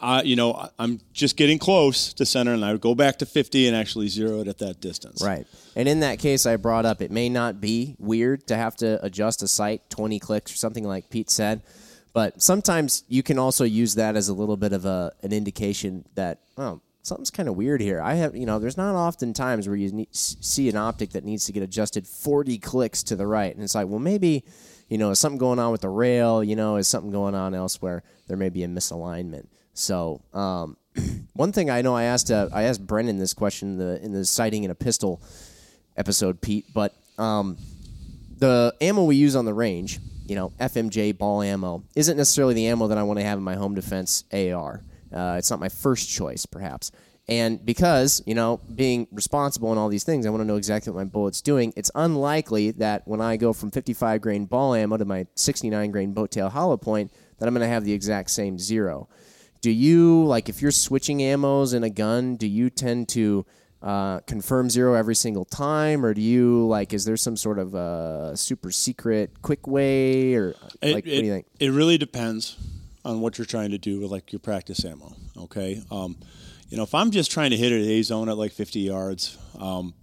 I, 0.00 0.22
you 0.22 0.36
know, 0.36 0.70
I'm 0.78 1.02
just 1.12 1.36
getting 1.36 1.58
close 1.58 2.14
to 2.14 2.24
center, 2.24 2.54
and 2.54 2.64
I 2.64 2.72
would 2.72 2.80
go 2.80 2.94
back 2.94 3.18
to 3.18 3.26
50 3.26 3.66
and 3.66 3.76
actually 3.76 4.08
zero 4.08 4.40
it 4.40 4.48
at 4.48 4.58
that 4.58 4.80
distance. 4.80 5.22
Right. 5.22 5.46
And 5.76 5.86
in 5.86 6.00
that 6.00 6.18
case, 6.18 6.46
I 6.46 6.56
brought 6.56 6.86
up 6.86 7.02
it 7.02 7.10
may 7.10 7.28
not 7.28 7.60
be 7.60 7.94
weird 7.98 8.46
to 8.46 8.56
have 8.56 8.74
to 8.76 9.04
adjust 9.04 9.42
a 9.42 9.48
sight 9.48 9.90
20 9.90 10.18
clicks 10.18 10.52
or 10.52 10.56
something 10.56 10.84
like 10.84 11.10
Pete 11.10 11.28
said 11.28 11.62
but 12.18 12.42
sometimes 12.42 13.04
you 13.06 13.22
can 13.22 13.38
also 13.38 13.62
use 13.62 13.94
that 13.94 14.16
as 14.16 14.28
a 14.28 14.34
little 14.34 14.56
bit 14.56 14.72
of 14.72 14.84
a 14.84 15.12
an 15.22 15.32
indication 15.32 16.04
that 16.16 16.40
oh 16.56 16.80
something's 17.02 17.30
kind 17.30 17.48
of 17.48 17.54
weird 17.54 17.80
here. 17.80 18.02
I 18.02 18.14
have 18.14 18.34
you 18.34 18.44
know 18.44 18.58
there's 18.58 18.76
not 18.76 18.96
often 18.96 19.32
times 19.32 19.68
where 19.68 19.76
you 19.76 19.92
need, 19.92 20.08
see 20.12 20.68
an 20.68 20.76
optic 20.76 21.10
that 21.10 21.22
needs 21.22 21.46
to 21.46 21.52
get 21.52 21.62
adjusted 21.62 22.08
40 22.08 22.58
clicks 22.58 23.04
to 23.04 23.14
the 23.14 23.24
right, 23.24 23.54
and 23.54 23.62
it's 23.62 23.76
like 23.76 23.86
well 23.86 24.00
maybe 24.00 24.42
you 24.88 24.98
know 24.98 25.12
is 25.12 25.20
something 25.20 25.38
going 25.38 25.60
on 25.60 25.70
with 25.70 25.82
the 25.82 25.88
rail? 25.88 26.42
You 26.42 26.56
know 26.56 26.74
is 26.74 26.88
something 26.88 27.12
going 27.12 27.36
on 27.36 27.54
elsewhere? 27.54 28.02
There 28.26 28.36
may 28.36 28.48
be 28.48 28.64
a 28.64 28.66
misalignment. 28.66 29.46
So 29.74 30.20
um, 30.34 30.76
one 31.34 31.52
thing 31.52 31.70
I 31.70 31.82
know 31.82 31.94
I 31.94 32.02
asked 32.02 32.32
uh, 32.32 32.48
I 32.52 32.64
asked 32.64 32.84
Brendan 32.84 33.18
this 33.18 33.32
question 33.32 33.74
in 33.74 33.78
the 33.78 34.04
in 34.04 34.12
the 34.12 34.24
sighting 34.24 34.64
in 34.64 34.72
a 34.72 34.74
pistol 34.74 35.22
episode, 35.96 36.40
Pete, 36.40 36.66
but 36.74 36.96
um, 37.16 37.58
the 38.38 38.74
ammo 38.80 39.04
we 39.04 39.14
use 39.14 39.36
on 39.36 39.44
the 39.44 39.54
range 39.54 40.00
you 40.28 40.36
know, 40.36 40.50
FMJ 40.60 41.16
ball 41.16 41.42
ammo 41.42 41.84
isn't 41.96 42.16
necessarily 42.16 42.54
the 42.54 42.66
ammo 42.66 42.88
that 42.88 42.98
I 42.98 43.02
want 43.02 43.18
to 43.18 43.24
have 43.24 43.38
in 43.38 43.44
my 43.44 43.54
home 43.54 43.74
defense 43.74 44.24
AR. 44.32 44.82
Uh, 45.12 45.36
it's 45.38 45.50
not 45.50 45.58
my 45.58 45.68
first 45.68 46.08
choice, 46.08 46.46
perhaps. 46.46 46.90
And 47.28 47.64
because, 47.64 48.22
you 48.26 48.34
know, 48.34 48.60
being 48.74 49.06
responsible 49.12 49.70
in 49.72 49.78
all 49.78 49.88
these 49.88 50.04
things, 50.04 50.24
I 50.24 50.30
want 50.30 50.40
to 50.40 50.46
know 50.46 50.56
exactly 50.56 50.92
what 50.92 51.00
my 51.00 51.04
bullet's 51.04 51.42
doing. 51.42 51.74
It's 51.76 51.90
unlikely 51.94 52.70
that 52.72 53.06
when 53.06 53.20
I 53.20 53.36
go 53.36 53.52
from 53.52 53.70
55 53.70 54.20
grain 54.22 54.46
ball 54.46 54.74
ammo 54.74 54.96
to 54.96 55.04
my 55.04 55.26
69 55.34 55.90
grain 55.90 56.12
boat 56.12 56.30
tail 56.30 56.48
hollow 56.48 56.78
point, 56.78 57.12
that 57.38 57.46
I'm 57.46 57.54
going 57.54 57.66
to 57.66 57.72
have 57.72 57.84
the 57.84 57.92
exact 57.92 58.30
same 58.30 58.58
zero. 58.58 59.08
Do 59.60 59.70
you, 59.70 60.24
like, 60.24 60.48
if 60.48 60.62
you're 60.62 60.70
switching 60.70 61.18
ammos 61.18 61.74
in 61.74 61.84
a 61.84 61.90
gun, 61.90 62.36
do 62.36 62.46
you 62.46 62.70
tend 62.70 63.08
to 63.10 63.44
uh, 63.82 64.20
confirm 64.20 64.70
zero 64.70 64.94
every 64.94 65.14
single 65.14 65.44
time, 65.44 66.04
or 66.04 66.14
do 66.14 66.20
you, 66.20 66.66
like, 66.66 66.92
is 66.92 67.04
there 67.04 67.16
some 67.16 67.36
sort 67.36 67.58
of 67.58 67.74
uh, 67.74 68.34
super 68.34 68.70
secret 68.70 69.40
quick 69.42 69.66
way, 69.66 70.34
or, 70.34 70.54
It, 70.82 70.94
like, 70.94 71.06
it, 71.06 71.10
what 71.14 71.20
do 71.20 71.24
you 71.26 71.32
think? 71.32 71.46
It 71.60 71.70
really 71.70 71.98
depends 71.98 72.56
on 73.04 73.20
what 73.20 73.38
you're 73.38 73.44
trying 73.44 73.70
to 73.70 73.78
do 73.78 74.00
with 74.00 74.10
like 74.10 74.32
your 74.32 74.40
practice 74.40 74.84
ammo. 74.84 75.14
Okay, 75.36 75.80
um, 75.90 76.16
you 76.68 76.76
know, 76.76 76.82
if 76.82 76.94
I'm 76.94 77.10
just 77.10 77.30
trying 77.30 77.50
to 77.50 77.56
hit 77.56 77.72
an 77.72 77.80
A 77.80 78.02
zone 78.02 78.28
at 78.28 78.36
like 78.36 78.52
50 78.52 78.80
yards, 78.80 79.38
um, 79.58 79.94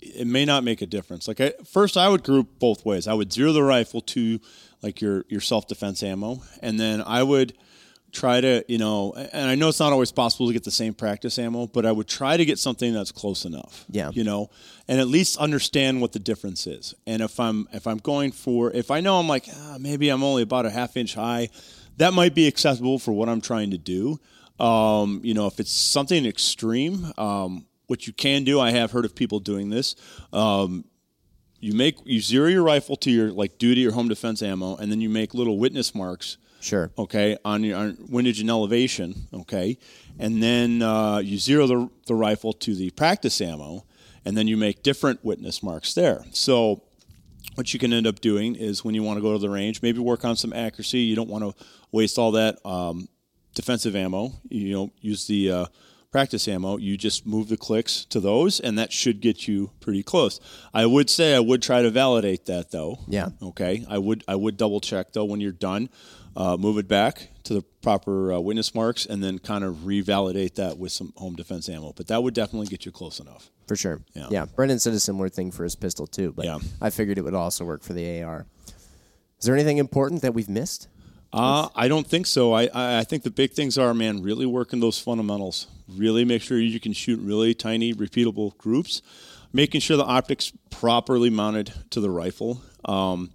it 0.00 0.26
may 0.26 0.44
not 0.44 0.64
make 0.64 0.82
a 0.82 0.86
difference. 0.86 1.28
Like 1.28 1.40
I, 1.40 1.52
first, 1.64 1.96
I 1.96 2.08
would 2.08 2.24
group 2.24 2.58
both 2.58 2.84
ways. 2.84 3.06
I 3.06 3.14
would 3.14 3.32
zero 3.32 3.52
the 3.52 3.62
rifle 3.62 4.00
to 4.00 4.40
like 4.82 5.00
your 5.00 5.24
your 5.28 5.40
self 5.40 5.68
defense 5.68 6.02
ammo, 6.02 6.42
and 6.60 6.78
then 6.78 7.02
I 7.02 7.22
would 7.22 7.54
try 8.12 8.40
to 8.40 8.64
you 8.68 8.78
know. 8.78 9.12
And 9.14 9.48
I 9.48 9.54
know 9.54 9.68
it's 9.68 9.80
not 9.80 9.92
always 9.92 10.12
possible 10.12 10.46
to 10.46 10.52
get 10.52 10.64
the 10.64 10.70
same 10.70 10.94
practice 10.94 11.38
ammo, 11.38 11.66
but 11.66 11.86
I 11.86 11.92
would 11.92 12.06
try 12.06 12.36
to 12.36 12.44
get 12.44 12.58
something 12.58 12.92
that's 12.92 13.10
close 13.10 13.44
enough. 13.44 13.84
Yeah. 13.90 14.10
you 14.12 14.22
know, 14.24 14.50
and 14.86 15.00
at 15.00 15.08
least 15.08 15.38
understand 15.38 16.00
what 16.00 16.12
the 16.12 16.18
difference 16.18 16.66
is. 16.66 16.94
And 17.06 17.22
if 17.22 17.40
I'm 17.40 17.66
if 17.72 17.86
I'm 17.86 17.98
going 17.98 18.32
for 18.32 18.70
if 18.70 18.90
I 18.90 19.00
know 19.00 19.18
I'm 19.18 19.28
like 19.28 19.46
ah, 19.52 19.76
maybe 19.80 20.10
I'm 20.10 20.22
only 20.22 20.42
about 20.42 20.66
a 20.66 20.70
half 20.70 20.96
inch 20.96 21.14
high, 21.14 21.48
that 21.96 22.12
might 22.12 22.34
be 22.34 22.46
acceptable 22.46 22.98
for 22.98 23.12
what 23.12 23.28
I'm 23.28 23.40
trying 23.40 23.70
to 23.72 23.78
do. 23.78 24.20
Um, 24.60 25.20
you 25.24 25.34
know, 25.34 25.46
if 25.46 25.58
it's 25.58 25.72
something 25.72 26.24
extreme, 26.24 27.12
um, 27.18 27.66
what 27.86 28.06
you 28.06 28.12
can 28.12 28.44
do, 28.44 28.60
I 28.60 28.70
have 28.70 28.92
heard 28.92 29.04
of 29.04 29.14
people 29.14 29.40
doing 29.40 29.70
this. 29.70 29.96
Um, 30.32 30.84
you 31.58 31.74
make 31.74 31.96
you 32.04 32.20
zero 32.20 32.48
your 32.48 32.62
rifle 32.62 32.96
to 32.96 33.10
your 33.10 33.30
like 33.30 33.58
duty 33.58 33.86
or 33.86 33.92
home 33.92 34.08
defense 34.08 34.42
ammo, 34.42 34.76
and 34.76 34.90
then 34.90 35.00
you 35.00 35.08
make 35.08 35.32
little 35.32 35.58
witness 35.58 35.94
marks 35.94 36.36
Sure. 36.62 36.92
okay, 36.96 37.36
on 37.44 37.64
your 37.64 37.76
on 37.76 37.98
windage 38.08 38.40
and 38.40 38.48
elevation, 38.48 39.26
okay, 39.34 39.76
and 40.18 40.42
then 40.42 40.80
uh, 40.80 41.18
you 41.18 41.36
zero 41.36 41.66
the, 41.66 41.90
the 42.06 42.14
rifle 42.14 42.52
to 42.52 42.74
the 42.74 42.90
practice 42.90 43.40
ammo, 43.40 43.84
and 44.24 44.36
then 44.36 44.46
you 44.46 44.56
make 44.56 44.82
different 44.82 45.24
witness 45.24 45.62
marks 45.62 45.92
there. 45.92 46.24
So, 46.30 46.84
what 47.56 47.74
you 47.74 47.80
can 47.80 47.92
end 47.92 48.06
up 48.06 48.20
doing 48.20 48.54
is 48.54 48.84
when 48.84 48.94
you 48.94 49.02
want 49.02 49.16
to 49.16 49.22
go 49.22 49.32
to 49.32 49.38
the 49.38 49.50
range, 49.50 49.82
maybe 49.82 49.98
work 49.98 50.24
on 50.24 50.36
some 50.36 50.52
accuracy. 50.52 51.00
You 51.00 51.16
don't 51.16 51.28
want 51.28 51.44
to 51.44 51.64
waste 51.90 52.16
all 52.16 52.30
that 52.32 52.64
um, 52.64 53.08
defensive 53.54 53.96
ammo. 53.96 54.32
You 54.48 54.72
know, 54.72 54.92
use 55.00 55.26
the 55.26 55.50
uh, 55.50 55.66
practice 56.12 56.46
ammo. 56.46 56.76
You 56.76 56.96
just 56.96 57.26
move 57.26 57.48
the 57.48 57.56
clicks 57.56 58.04
to 58.06 58.20
those, 58.20 58.60
and 58.60 58.78
that 58.78 58.92
should 58.92 59.20
get 59.20 59.48
you 59.48 59.72
pretty 59.80 60.02
close. 60.02 60.38
I 60.72 60.86
would 60.86 61.10
say 61.10 61.34
I 61.34 61.40
would 61.40 61.62
try 61.62 61.82
to 61.82 61.90
validate 61.90 62.46
that 62.46 62.70
though. 62.70 63.00
Yeah. 63.08 63.30
Okay. 63.42 63.84
I 63.88 63.98
would 63.98 64.22
I 64.28 64.36
would 64.36 64.56
double 64.56 64.80
check 64.80 65.12
though 65.12 65.24
when 65.24 65.40
you're 65.40 65.52
done. 65.52 65.88
Uh, 66.34 66.56
move 66.56 66.78
it 66.78 66.88
back 66.88 67.28
to 67.44 67.52
the 67.54 67.62
proper 67.82 68.32
uh, 68.32 68.40
witness 68.40 68.74
marks, 68.74 69.04
and 69.04 69.22
then 69.22 69.38
kind 69.38 69.64
of 69.64 69.74
revalidate 69.84 70.54
that 70.54 70.78
with 70.78 70.90
some 70.92 71.12
home 71.16 71.34
defense 71.36 71.68
ammo. 71.68 71.92
But 71.94 72.06
that 72.08 72.22
would 72.22 72.32
definitely 72.34 72.68
get 72.68 72.86
you 72.86 72.92
close 72.92 73.20
enough. 73.20 73.50
For 73.68 73.76
sure. 73.76 74.00
Yeah. 74.14 74.28
Yeah. 74.30 74.46
Brendan 74.46 74.78
said 74.78 74.94
a 74.94 75.00
similar 75.00 75.28
thing 75.28 75.50
for 75.50 75.64
his 75.64 75.74
pistol 75.76 76.06
too, 76.06 76.32
but 76.32 76.44
Yeah. 76.46 76.58
I 76.80 76.90
figured 76.90 77.18
it 77.18 77.22
would 77.22 77.34
also 77.34 77.64
work 77.64 77.82
for 77.82 77.92
the 77.92 78.22
AR. 78.22 78.46
Is 79.38 79.46
there 79.46 79.54
anything 79.54 79.78
important 79.78 80.22
that 80.22 80.32
we've 80.34 80.48
missed? 80.48 80.88
Uh, 81.32 81.68
I 81.74 81.88
don't 81.88 82.06
think 82.06 82.26
so. 82.26 82.52
I, 82.52 82.64
I 82.74 82.98
I 82.98 83.04
think 83.04 83.22
the 83.22 83.30
big 83.30 83.52
things 83.52 83.78
are, 83.78 83.94
man, 83.94 84.22
really 84.22 84.44
working 84.46 84.80
those 84.80 84.98
fundamentals. 84.98 85.66
Really 85.88 86.24
make 86.24 86.42
sure 86.42 86.58
you 86.58 86.78
can 86.78 86.92
shoot 86.92 87.18
really 87.20 87.54
tiny, 87.54 87.92
repeatable 87.94 88.56
groups. 88.58 89.00
Making 89.52 89.80
sure 89.80 89.96
the 89.96 90.04
optics 90.04 90.52
properly 90.70 91.30
mounted 91.30 91.72
to 91.90 92.00
the 92.00 92.10
rifle. 92.10 92.62
Um, 92.84 93.30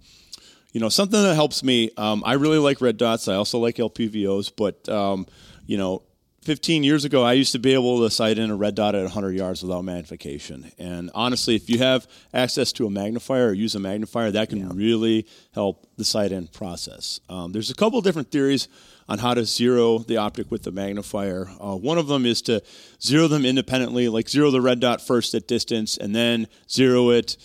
you 0.72 0.80
know, 0.80 0.88
something 0.88 1.20
that 1.22 1.34
helps 1.34 1.62
me. 1.62 1.90
Um, 1.96 2.22
I 2.26 2.34
really 2.34 2.58
like 2.58 2.80
red 2.80 2.96
dots. 2.96 3.28
I 3.28 3.34
also 3.34 3.58
like 3.58 3.76
LPVOs, 3.76 4.52
but 4.54 4.88
um, 4.88 5.26
you 5.66 5.76
know, 5.78 6.02
15 6.42 6.82
years 6.82 7.04
ago, 7.04 7.22
I 7.22 7.34
used 7.34 7.52
to 7.52 7.58
be 7.58 7.74
able 7.74 8.02
to 8.02 8.10
sight 8.10 8.38
in 8.38 8.50
a 8.50 8.56
red 8.56 8.74
dot 8.74 8.94
at 8.94 9.02
100 9.02 9.32
yards 9.32 9.62
without 9.62 9.82
magnification. 9.82 10.72
And 10.78 11.10
honestly, 11.14 11.56
if 11.56 11.68
you 11.68 11.78
have 11.78 12.06
access 12.32 12.72
to 12.72 12.86
a 12.86 12.90
magnifier 12.90 13.48
or 13.48 13.52
use 13.52 13.74
a 13.74 13.78
magnifier, 13.78 14.30
that 14.30 14.48
can 14.48 14.66
really 14.74 15.26
help 15.52 15.86
the 15.98 16.06
sight 16.06 16.32
in 16.32 16.46
process. 16.46 17.20
Um, 17.28 17.52
there's 17.52 17.70
a 17.70 17.74
couple 17.74 18.00
different 18.00 18.30
theories 18.30 18.68
on 19.08 19.18
how 19.18 19.34
to 19.34 19.44
zero 19.44 19.98
the 19.98 20.16
optic 20.18 20.50
with 20.50 20.62
the 20.62 20.72
magnifier. 20.72 21.50
Uh, 21.60 21.76
one 21.76 21.98
of 21.98 22.06
them 22.06 22.24
is 22.24 22.40
to 22.42 22.62
zero 23.02 23.28
them 23.28 23.44
independently, 23.44 24.08
like 24.08 24.28
zero 24.28 24.50
the 24.50 24.60
red 24.60 24.80
dot 24.80 25.02
first 25.02 25.34
at 25.34 25.48
distance, 25.48 25.96
and 25.96 26.14
then 26.14 26.46
zero 26.70 27.10
it, 27.10 27.36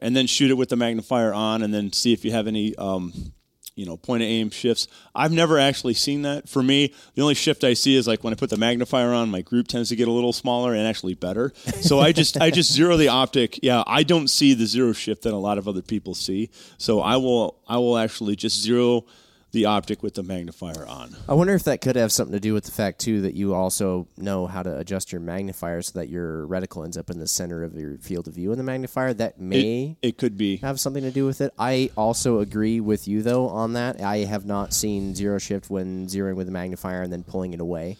and 0.00 0.14
then 0.14 0.26
shoot 0.26 0.50
it 0.50 0.54
with 0.54 0.68
the 0.68 0.76
magnifier 0.76 1.32
on, 1.32 1.62
and 1.62 1.72
then 1.72 1.92
see 1.92 2.12
if 2.12 2.24
you 2.24 2.32
have 2.32 2.46
any. 2.46 2.74
Um, 2.76 3.32
you 3.76 3.86
know, 3.86 3.96
point 3.96 4.22
of 4.22 4.28
aim 4.28 4.50
shifts. 4.50 4.88
I've 5.14 5.32
never 5.32 5.58
actually 5.58 5.94
seen 5.94 6.22
that. 6.22 6.50
For 6.50 6.62
me, 6.62 6.92
the 7.14 7.22
only 7.22 7.34
shift 7.34 7.64
I 7.64 7.72
see 7.72 7.96
is 7.96 8.06
like 8.06 8.22
when 8.22 8.30
I 8.34 8.36
put 8.36 8.50
the 8.50 8.58
magnifier 8.58 9.14
on, 9.14 9.30
my 9.30 9.40
group 9.40 9.68
tends 9.68 9.88
to 9.88 9.96
get 9.96 10.06
a 10.06 10.10
little 10.12 10.34
smaller 10.34 10.74
and 10.74 10.86
actually 10.86 11.14
better. 11.14 11.54
So 11.80 11.98
I 11.98 12.12
just 12.12 12.38
I 12.38 12.50
just 12.50 12.70
zero 12.70 12.98
the 12.98 13.08
optic. 13.08 13.58
Yeah, 13.62 13.82
I 13.86 14.02
don't 14.02 14.28
see 14.28 14.52
the 14.52 14.66
zero 14.66 14.92
shift 14.92 15.22
that 15.22 15.32
a 15.32 15.36
lot 15.36 15.56
of 15.56 15.66
other 15.66 15.80
people 15.80 16.14
see. 16.14 16.50
So 16.76 17.00
I 17.00 17.16
will 17.16 17.58
I 17.66 17.78
will 17.78 17.96
actually 17.96 18.36
just 18.36 18.60
zero 18.60 19.06
the 19.52 19.64
optic 19.64 20.02
with 20.02 20.14
the 20.14 20.22
magnifier 20.22 20.86
on. 20.86 21.16
I 21.28 21.34
wonder 21.34 21.54
if 21.54 21.64
that 21.64 21.80
could 21.80 21.96
have 21.96 22.12
something 22.12 22.32
to 22.32 22.40
do 22.40 22.54
with 22.54 22.64
the 22.64 22.70
fact 22.72 23.00
too 23.00 23.20
that 23.22 23.34
you 23.34 23.54
also 23.54 24.06
know 24.16 24.46
how 24.46 24.62
to 24.62 24.78
adjust 24.78 25.10
your 25.12 25.20
magnifier 25.20 25.82
so 25.82 25.98
that 25.98 26.08
your 26.08 26.46
reticle 26.46 26.84
ends 26.84 26.96
up 26.96 27.10
in 27.10 27.18
the 27.18 27.26
center 27.26 27.64
of 27.64 27.74
your 27.74 27.98
field 27.98 28.28
of 28.28 28.34
view 28.34 28.52
in 28.52 28.58
the 28.58 28.64
magnifier. 28.64 29.12
That 29.12 29.40
may 29.40 29.96
It, 30.02 30.08
it 30.10 30.18
could 30.18 30.36
be. 30.36 30.58
have 30.58 30.78
something 30.78 31.02
to 31.02 31.10
do 31.10 31.26
with 31.26 31.40
it. 31.40 31.52
I 31.58 31.90
also 31.96 32.38
agree 32.38 32.80
with 32.80 33.08
you 33.08 33.22
though 33.22 33.48
on 33.48 33.72
that. 33.72 34.00
I 34.00 34.18
have 34.18 34.44
not 34.46 34.72
seen 34.72 35.14
zero 35.14 35.38
shift 35.38 35.68
when 35.68 36.06
zeroing 36.06 36.36
with 36.36 36.48
a 36.48 36.52
magnifier 36.52 37.02
and 37.02 37.12
then 37.12 37.24
pulling 37.24 37.52
it 37.52 37.60
away. 37.60 37.96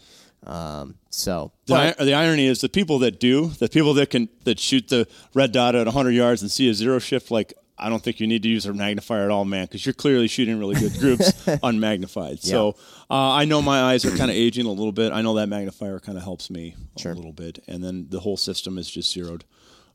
Um, 0.46 0.94
so, 1.10 1.52
The, 1.66 1.94
the 1.98 2.14
irony 2.14 2.46
is 2.46 2.60
the 2.62 2.68
people 2.70 2.98
that 3.00 3.20
do, 3.20 3.48
the 3.58 3.68
people 3.68 3.92
that 3.94 4.08
can 4.10 4.28
that 4.44 4.58
shoot 4.58 4.88
the 4.88 5.06
red 5.34 5.52
dot 5.52 5.74
at 5.74 5.86
100 5.86 6.10
yards 6.12 6.40
and 6.42 6.50
see 6.50 6.68
a 6.70 6.74
zero 6.74 6.98
shift, 6.98 7.30
like 7.30 7.52
I 7.80 7.88
don't 7.88 8.02
think 8.02 8.20
you 8.20 8.26
need 8.26 8.42
to 8.42 8.48
use 8.48 8.66
a 8.66 8.72
magnifier 8.72 9.24
at 9.24 9.30
all, 9.30 9.44
man, 9.44 9.64
because 9.64 9.84
you're 9.84 9.92
clearly 9.92 10.28
shooting 10.28 10.58
really 10.58 10.74
good 10.78 10.98
groups 10.98 11.32
unmagnified. 11.46 12.40
So 12.40 12.76
uh, 13.10 13.32
I 13.32 13.44
know 13.46 13.62
my 13.62 13.80
eyes 13.82 14.04
are 14.04 14.16
kind 14.16 14.30
of 14.30 14.36
aging 14.36 14.66
a 14.66 14.70
little 14.70 14.92
bit. 14.92 15.12
I 15.12 15.22
know 15.22 15.34
that 15.34 15.48
magnifier 15.48 15.98
kind 15.98 16.18
of 16.18 16.24
helps 16.24 16.50
me 16.50 16.76
a 17.04 17.08
little 17.08 17.32
bit, 17.32 17.58
and 17.66 17.82
then 17.82 18.06
the 18.10 18.20
whole 18.20 18.36
system 18.36 18.78
is 18.78 18.90
just 18.90 19.12
zeroed 19.12 19.44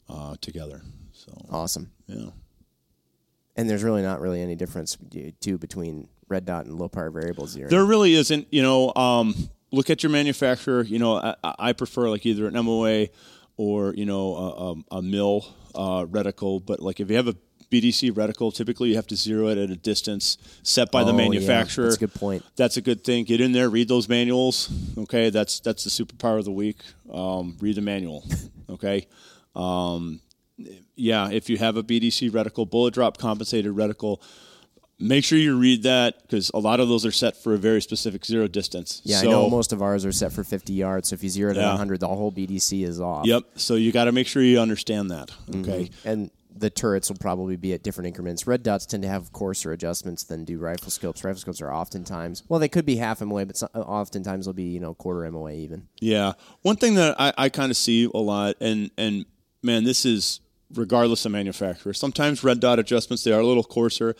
uh, 0.10 0.36
together. 0.41 0.82
So 1.13 1.32
awesome. 1.50 1.91
yeah. 2.08 2.30
And 3.56 3.69
there's 3.69 3.84
really 3.84 4.02
not 4.02 4.19
really 4.19 4.41
any 4.41 4.56
difference 4.56 4.98
too 5.39 5.58
between 5.58 6.10
red 6.28 6.45
dot 6.45 6.65
and 6.65 6.78
low 6.78 6.89
power 6.89 7.10
variable 7.10 7.48
zero. 7.48 7.69
There 7.69 7.86
really 7.86 8.13
isn't. 8.15 8.48
You 8.52 8.62
know, 8.62 8.93
um, 8.95 9.50
look 9.71 9.89
at 9.89 10.04
your 10.04 10.12
manufacturer. 10.12 10.84
You 10.84 11.00
know, 11.00 11.15
I, 11.17 11.36
I 11.60 11.74
prefer 11.74 12.10
like 12.10 12.26
either 12.26 12.48
an 12.48 12.54
MOA 12.65 13.08
or 13.58 13.93
you 13.93 14.06
know 14.06 14.36
a, 14.36 14.95
a, 14.95 14.98
a 14.98 15.02
mil 15.02 15.45
uh, 15.74 16.06
reticle. 16.06 16.65
But 16.65 16.82
like 16.82 17.00
if 17.00 17.10
you 17.10 17.15
have 17.15 17.28
a 17.28 17.36
BDC 17.69 18.12
reticle, 18.12 18.54
typically 18.54 18.89
you 18.89 18.95
have 18.95 19.08
to 19.08 19.15
zero 19.15 19.47
it 19.47 19.58
at 19.58 19.69
a 19.69 19.75
distance 19.75 20.38
set 20.63 20.91
by 20.91 21.04
the 21.04 21.12
Oh, 21.12 21.17
yeah. 21.17 21.30
manufacturer. 21.30 21.86
That's 21.86 21.97
a 21.97 21.99
good 21.99 22.13
point. 22.13 22.43
That's 22.56 22.78
a 22.78 22.82
good 22.82 23.04
thing. 23.04 23.25
Get 23.25 23.41
in 23.41 23.51
there, 23.51 23.69
read 23.69 23.88
those 23.88 24.08
manuals. 24.10 24.69
Okay, 24.97 25.30
that's 25.30 25.60
that's 25.60 25.84
the 25.84 25.89
superpower 25.89 26.39
of 26.39 26.45
the 26.45 26.51
week. 26.51 26.78
Um, 27.12 27.58
read 27.60 27.75
the 27.75 27.82
manual. 27.82 28.23
Okay. 28.67 29.08
Um, 29.56 30.21
yeah, 30.95 31.30
if 31.30 31.49
you 31.49 31.58
have 31.60 31.78
a 31.78 31.84
BDC 31.84 32.32
reticle, 32.32 32.67
bullet 32.69 32.93
drop 32.95 33.17
compensated 33.19 33.71
reticle, 33.73 34.21
make 34.99 35.23
sure 35.23 35.38
you 35.38 35.58
read 35.58 35.84
that 35.84 36.21
because 36.23 36.49
a 36.54 36.58
lot 36.60 36.80
of 36.80 36.88
those 36.88 37.06
are 37.06 37.12
set 37.12 37.38
for 37.38 37.54
a 37.54 37.58
very 37.58 37.82
specific 37.82 38.25
zero 38.25 38.47
distance. 38.47 39.01
Yeah, 39.04 39.21
so, 39.21 39.28
I 39.28 39.32
know 39.32 39.49
most 39.49 39.71
of 39.71 39.82
ours 39.82 40.04
are 40.06 40.12
set 40.12 40.32
for 40.32 40.43
50 40.43 40.73
yards. 40.73 41.10
So 41.10 41.13
if 41.13 41.23
you 41.23 41.30
zero 41.30 41.51
it 41.51 41.58
at 41.58 41.62
Yeah. 41.62 41.69
100, 41.69 41.99
the 41.99 42.08
whole 42.08 42.32
BDC 42.32 42.84
is 42.84 42.99
off. 42.99 43.28
Yep. 43.28 43.43
So 43.56 43.75
you 43.75 43.91
got 43.91 44.06
to 44.06 44.12
make 44.12 44.28
sure 44.28 44.41
you 44.41 44.60
understand 44.60 45.12
that. 45.12 45.28
Mm-hmm. 45.49 45.62
Okay. 45.62 45.89
And 46.06 46.32
the 46.57 46.69
turrets 46.69 47.09
will 47.09 47.17
probably 47.17 47.57
be 47.57 47.73
at 47.73 47.83
different 47.83 48.07
increments. 48.07 48.47
Red 48.47 48.63
dots 48.63 48.85
tend 48.85 49.03
to 49.03 49.09
have 49.09 49.33
coarser 49.33 49.73
adjustments 49.73 50.23
than 50.23 50.45
do 50.45 50.57
rifle 50.57 50.89
scopes. 50.89 51.23
Rifle 51.23 51.41
scopes 51.41 51.61
are 51.61 51.73
oftentimes, 51.73 52.43
well, 52.47 52.59
they 52.59 52.69
could 52.69 52.85
be 52.85 52.95
half 52.95 53.21
MOA, 53.21 53.45
but 53.45 53.61
oftentimes 53.75 54.45
they'll 54.45 54.53
be, 54.53 54.63
you 54.63 54.79
know, 54.79 54.93
quarter 54.93 55.29
MOA 55.29 55.53
even. 55.53 55.87
Yeah. 55.99 56.33
One 56.61 56.77
thing 56.77 56.95
that 56.95 57.19
I, 57.19 57.33
I 57.37 57.49
kind 57.49 57.71
of 57.71 57.77
see 57.77 58.09
a 58.13 58.17
lot, 58.17 58.55
and 58.61 58.89
and 58.97 59.25
man, 59.61 59.83
this 59.83 60.05
is 60.05 60.39
regardless 60.73 61.25
of 61.25 61.33
manufacturer. 61.33 61.93
Sometimes 61.93 62.43
red 62.43 62.59
dot 62.59 62.79
adjustments 62.79 63.23
they 63.23 63.33
are 63.33 63.41
a 63.41 63.45
little 63.45 63.63
coarser. 63.63 64.15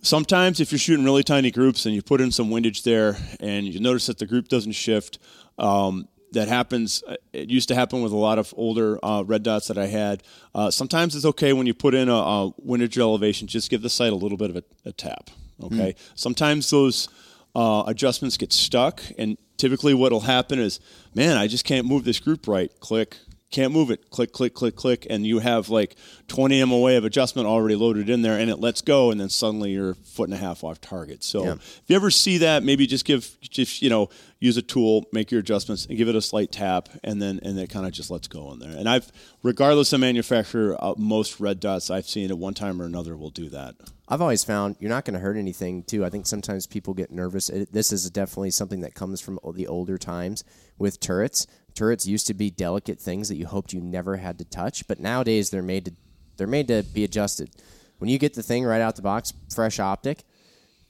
Sometimes 0.00 0.60
if 0.60 0.70
you're 0.70 0.78
shooting 0.78 1.04
really 1.04 1.24
tiny 1.24 1.50
groups 1.50 1.84
and 1.86 1.94
you 1.94 2.02
put 2.02 2.20
in 2.20 2.30
some 2.30 2.50
windage 2.50 2.82
there, 2.82 3.16
and 3.40 3.66
you 3.66 3.78
notice 3.80 4.06
that 4.06 4.18
the 4.18 4.26
group 4.26 4.48
doesn't 4.48 4.72
shift. 4.72 5.18
Um, 5.58 6.08
that 6.32 6.48
happens. 6.48 7.02
uh, 7.06 7.16
It 7.32 7.50
used 7.50 7.68
to 7.68 7.74
happen 7.74 8.02
with 8.02 8.12
a 8.12 8.16
lot 8.16 8.38
of 8.38 8.52
older 8.56 8.98
uh, 9.02 9.22
red 9.26 9.42
dots 9.42 9.68
that 9.68 9.78
I 9.78 9.86
had. 9.86 10.22
Uh, 10.54 10.70
sometimes 10.70 11.16
it's 11.16 11.24
okay 11.24 11.52
when 11.52 11.66
you 11.66 11.74
put 11.74 11.94
in 11.94 12.08
a, 12.08 12.14
a 12.14 12.52
windage 12.58 12.98
elevation, 12.98 13.46
just 13.46 13.70
give 13.70 13.82
the 13.82 13.90
sight 13.90 14.12
a 14.12 14.16
little 14.16 14.38
bit 14.38 14.50
of 14.50 14.56
a, 14.56 14.62
a 14.84 14.92
tap. 14.92 15.30
Okay. 15.62 15.94
Sometimes 16.14 16.70
those 16.70 17.08
uh, 17.54 17.82
adjustments 17.86 18.36
get 18.36 18.52
stuck, 18.52 19.02
and 19.18 19.36
typically 19.56 19.94
what'll 19.94 20.20
happen 20.20 20.58
is, 20.60 20.78
man, 21.14 21.36
I 21.36 21.48
just 21.48 21.64
can't 21.64 21.86
move 21.86 22.04
this 22.04 22.20
group 22.20 22.46
right. 22.46 22.70
Click, 22.80 23.16
can't 23.50 23.72
move 23.72 23.90
it. 23.90 24.10
Click, 24.10 24.32
click, 24.32 24.52
click, 24.54 24.76
click, 24.76 25.06
and 25.08 25.26
you 25.26 25.38
have 25.38 25.68
like 25.70 25.96
20 26.28 26.62
MOA 26.64 26.96
of 26.98 27.04
adjustment 27.04 27.48
already 27.48 27.74
loaded 27.76 28.10
in 28.10 28.22
there, 28.22 28.38
and 28.38 28.50
it 28.50 28.56
lets 28.60 28.82
go, 28.82 29.10
and 29.10 29.18
then 29.20 29.28
suddenly 29.30 29.70
you're 29.72 29.90
a 29.90 29.94
foot 29.94 30.28
and 30.28 30.34
a 30.34 30.38
half 30.38 30.62
off 30.64 30.80
target. 30.80 31.24
So 31.24 31.44
Yeah. 31.44 31.52
if 31.54 31.82
you 31.86 31.96
ever 31.96 32.10
see 32.10 32.38
that, 32.38 32.62
maybe 32.62 32.86
just 32.86 33.04
give, 33.04 33.36
just 33.40 33.80
you 33.80 33.88
know, 33.88 34.10
use 34.38 34.56
a 34.56 34.62
tool, 34.62 35.06
make 35.12 35.30
your 35.30 35.40
adjustments, 35.40 35.86
and 35.86 35.96
give 35.96 36.08
it 36.08 36.14
a 36.14 36.20
slight 36.22 36.52
tap, 36.52 36.88
and 37.02 37.20
then 37.22 37.40
and 37.42 37.58
it 37.58 37.70
kind 37.70 37.86
of 37.86 37.92
just 37.92 38.10
lets 38.10 38.28
go 38.28 38.52
in 38.52 38.58
there. 38.58 38.70
And 38.76 38.88
I've, 38.88 39.10
regardless 39.42 39.92
of 39.92 40.00
manufacturer, 40.00 40.76
uh, 40.78 40.94
most 40.98 41.40
red 41.40 41.58
dots 41.58 41.90
I've 41.90 42.06
seen 42.08 42.30
at 42.30 42.38
one 42.38 42.54
time 42.54 42.80
or 42.82 42.84
another 42.84 43.16
will 43.16 43.30
do 43.30 43.48
that. 43.48 43.74
I've 44.10 44.22
always 44.22 44.44
found 44.44 44.76
you're 44.78 44.88
not 44.88 45.04
going 45.04 45.14
to 45.14 45.20
hurt 45.20 45.36
anything 45.36 45.82
too. 45.82 46.04
I 46.04 46.08
think 46.10 46.26
sometimes 46.26 46.66
people 46.66 46.94
get 46.94 47.10
nervous. 47.10 47.48
It, 47.50 47.72
this 47.72 47.92
is 47.92 48.08
definitely 48.10 48.50
something 48.50 48.80
that 48.80 48.94
comes 48.94 49.20
from 49.20 49.38
the 49.54 49.66
older 49.66 49.98
times 49.98 50.44
with 50.78 51.00
turrets. 51.00 51.46
Turrets 51.78 52.08
used 52.08 52.26
to 52.26 52.34
be 52.34 52.50
delicate 52.50 52.98
things 52.98 53.28
that 53.28 53.36
you 53.36 53.46
hoped 53.46 53.72
you 53.72 53.80
never 53.80 54.16
had 54.16 54.36
to 54.40 54.44
touch, 54.44 54.88
but 54.88 54.98
nowadays 54.98 55.50
they're 55.50 55.62
made 55.62 55.84
to 55.84 55.92
they're 56.36 56.48
made 56.48 56.66
to 56.66 56.82
be 56.92 57.04
adjusted. 57.04 57.50
When 57.98 58.10
you 58.10 58.18
get 58.18 58.34
the 58.34 58.42
thing 58.42 58.64
right 58.64 58.80
out 58.80 58.96
the 58.96 59.02
box, 59.02 59.32
fresh 59.54 59.78
optic, 59.78 60.24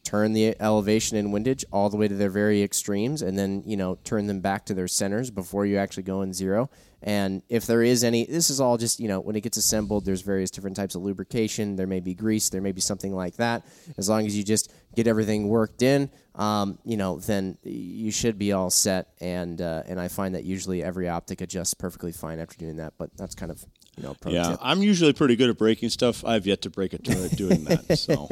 turn 0.09 0.33
the 0.33 0.59
elevation 0.59 1.19
and 1.19 1.35
windage 1.35 1.67
all 1.71 1.91
the 1.91 1.97
way 1.99 2.09
to 2.09 2.15
their 2.15 2.31
very 2.31 2.63
extremes 2.63 3.21
and 3.21 3.37
then 3.37 3.63
you 3.67 3.77
know 3.77 3.99
turn 4.05 4.27
them 4.27 4.41
back 4.41 4.65
to 4.65 4.73
their 4.73 4.89
centers 4.89 5.31
before 5.31 5.67
you 5.67 5.77
actually 5.77 6.03
go 6.03 6.23
in 6.23 6.33
zero. 6.33 6.71
And 7.03 7.43
if 7.51 7.67
there 7.67 7.83
is 7.83 8.03
any 8.03 8.25
this 8.25 8.49
is 8.49 8.59
all 8.59 8.79
just 8.79 9.01
you 9.01 9.07
know 9.07 9.21
when 9.21 9.37
it 9.37 9.43
gets 9.43 9.59
assembled 9.59 10.07
there's 10.07 10.23
various 10.23 10.51
different 10.51 10.77
types 10.77 10.95
of 10.95 11.03
lubrication. 11.03 11.77
There 11.77 11.87
may 11.87 12.01
be 12.01 12.15
grease. 12.15 12.49
There 12.49 12.63
may 12.63 12.73
be 12.73 12.81
something 12.81 13.15
like 13.15 13.37
that. 13.37 13.67
As 13.99 14.09
long 14.09 14.25
as 14.25 14.35
you 14.35 14.43
just 14.43 14.73
get 14.97 15.07
everything 15.07 15.47
worked 15.47 15.83
in 15.83 16.11
um, 16.37 16.79
you 16.85 16.97
know 16.97 17.19
then 17.19 17.59
you 17.63 18.11
should 18.11 18.39
be 18.39 18.53
all 18.53 18.71
set. 18.71 19.09
And 19.21 19.61
uh, 19.61 19.83
and 19.87 20.01
i 20.01 20.09
find 20.09 20.35
that 20.35 20.45
usually 20.45 20.83
every 20.83 21.07
optic 21.11 21.43
adjusts 21.43 21.75
perfectly 21.75 22.13
fine 22.13 22.39
after 22.39 22.57
doing 22.57 22.77
that. 22.77 22.95
But 22.97 23.15
that's 23.19 23.35
kind 23.35 23.53
of 23.53 23.63
know 24.03 24.15
pro 24.21 24.33
Yeah, 24.33 24.51
tip. 24.51 24.59
I'm 24.63 24.83
usually 24.83 25.13
pretty 25.13 25.37
good 25.37 25.51
at 25.51 25.59
breaking 25.59 25.89
stuff. 25.91 26.25
I've 26.25 26.47
yet 26.47 26.63
to 26.63 26.71
break 26.71 26.93
a 26.93 26.99
turret 26.99 27.33
doing 27.37 27.65
that. 27.65 27.99
So 27.99 28.29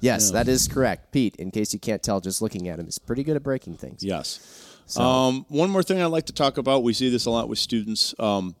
yes 0.00 0.30
that 0.30 0.48
is 0.48 0.68
correct 0.68 1.12
pete 1.12 1.36
in 1.36 1.50
case 1.50 1.72
you 1.72 1.78
can't 1.80 2.02
tell 2.02 2.20
just 2.20 2.40
looking 2.42 2.68
at 2.68 2.78
him 2.78 2.86
is 2.86 2.98
pretty 2.98 3.24
good 3.24 3.36
at 3.36 3.42
breaking 3.42 3.76
things 3.76 4.02
yes. 4.04 4.64
Um, 4.96 5.44
one 5.48 5.68
more 5.70 5.82
thing 5.82 6.00
I'd 6.00 6.06
like 6.06 6.26
to 6.26 6.32
talk 6.32 6.56
about. 6.56 6.82
We 6.82 6.94
see 6.94 7.10
this 7.10 7.26
a 7.26 7.30
lot 7.30 7.48
with 7.48 7.58
students. 7.58 8.14
Um, 8.18 8.54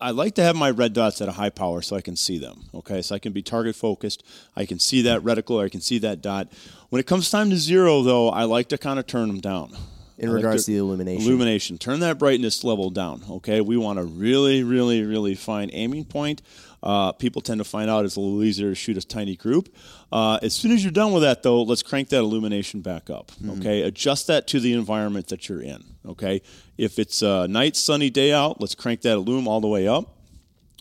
I- 0.00 0.10
like 0.10 0.34
to 0.36 0.42
have 0.42 0.56
my 0.56 0.70
red 0.70 0.92
dots 0.94 1.20
at 1.20 1.28
a 1.28 1.32
high 1.32 1.50
power 1.50 1.82
so 1.82 1.96
I 1.96 2.00
can 2.00 2.16
see 2.16 2.38
them. 2.38 2.64
Okay, 2.74 3.02
so 3.02 3.14
I 3.14 3.18
can 3.18 3.32
be 3.32 3.42
target 3.42 3.76
focused. 3.76 4.22
I 4.56 4.64
can 4.66 4.78
see 4.78 5.02
that 5.02 5.20
reticle 5.22 5.62
I 5.62 5.68
can 5.68 5.80
see 5.82 5.98
that 5.98 6.22
dot. 6.22 6.48
When 6.88 6.98
it 7.00 7.06
comes 7.06 7.30
time 7.30 7.50
to 7.50 7.56
zero, 7.56 8.02
though, 8.02 8.28
I 8.30 8.44
like 8.44 8.68
to 8.70 8.78
kind 8.78 8.98
of 8.98 9.06
turn 9.06 9.28
them 9.28 9.40
down. 9.40 9.76
In 10.20 10.30
regards 10.30 10.66
to 10.66 10.72
the 10.72 10.78
illumination 10.78 11.26
Illumination. 11.26 11.78
Turn 11.78 12.00
that 12.00 12.18
brightness 12.18 12.62
level 12.62 12.90
down. 12.90 13.22
Okay, 13.28 13.60
we 13.60 13.76
want 13.76 13.98
a 13.98 14.04
really, 14.04 14.62
really, 14.62 15.02
really 15.02 15.34
fine 15.34 15.70
aiming 15.72 16.04
point. 16.04 16.42
Uh, 16.82 17.12
people 17.12 17.42
tend 17.42 17.58
to 17.58 17.64
find 17.64 17.90
out 17.90 18.04
it's 18.04 18.16
a 18.16 18.20
little 18.20 18.42
easier 18.42 18.70
to 18.70 18.74
shoot 18.74 18.96
a 18.96 19.06
tiny 19.06 19.36
group. 19.36 19.74
Uh, 20.12 20.38
as 20.42 20.54
soon 20.54 20.72
as 20.72 20.82
you're 20.82 20.92
done 20.92 21.12
with 21.12 21.22
that, 21.22 21.42
though, 21.42 21.62
let's 21.62 21.82
crank 21.82 22.08
that 22.10 22.18
illumination 22.18 22.80
back 22.80 23.10
up. 23.10 23.32
Okay, 23.48 23.82
adjust 23.82 24.26
that 24.26 24.46
to 24.48 24.60
the 24.60 24.72
environment 24.74 25.28
that 25.28 25.48
you're 25.48 25.62
in. 25.62 25.84
Okay, 26.06 26.42
if 26.76 26.98
it's 26.98 27.22
a 27.22 27.48
night, 27.48 27.76
sunny 27.76 28.10
day 28.10 28.32
out, 28.32 28.60
let's 28.60 28.74
crank 28.74 29.02
that 29.02 29.12
illum 29.12 29.48
all 29.48 29.60
the 29.60 29.68
way 29.68 29.88
up. 29.88 30.16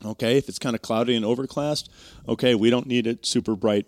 Okay, 0.05 0.37
if 0.37 0.47
it's 0.47 0.59
kind 0.59 0.75
of 0.75 0.81
cloudy 0.81 1.15
and 1.15 1.25
overcast, 1.25 1.89
okay, 2.27 2.55
we 2.55 2.69
don't 2.69 2.87
need 2.87 3.07
it 3.07 3.25
super 3.25 3.55
bright. 3.55 3.85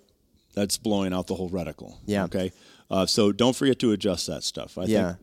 That's 0.53 0.77
blowing 0.77 1.13
out 1.13 1.27
the 1.27 1.35
whole 1.35 1.49
reticle. 1.49 1.97
Yeah. 2.05 2.25
Okay. 2.25 2.51
Uh, 2.89 3.05
so 3.05 3.31
don't 3.31 3.55
forget 3.55 3.79
to 3.79 3.93
adjust 3.93 4.27
that 4.27 4.43
stuff. 4.43 4.77
I 4.77 4.83
yeah 4.83 5.13
think 5.13 5.19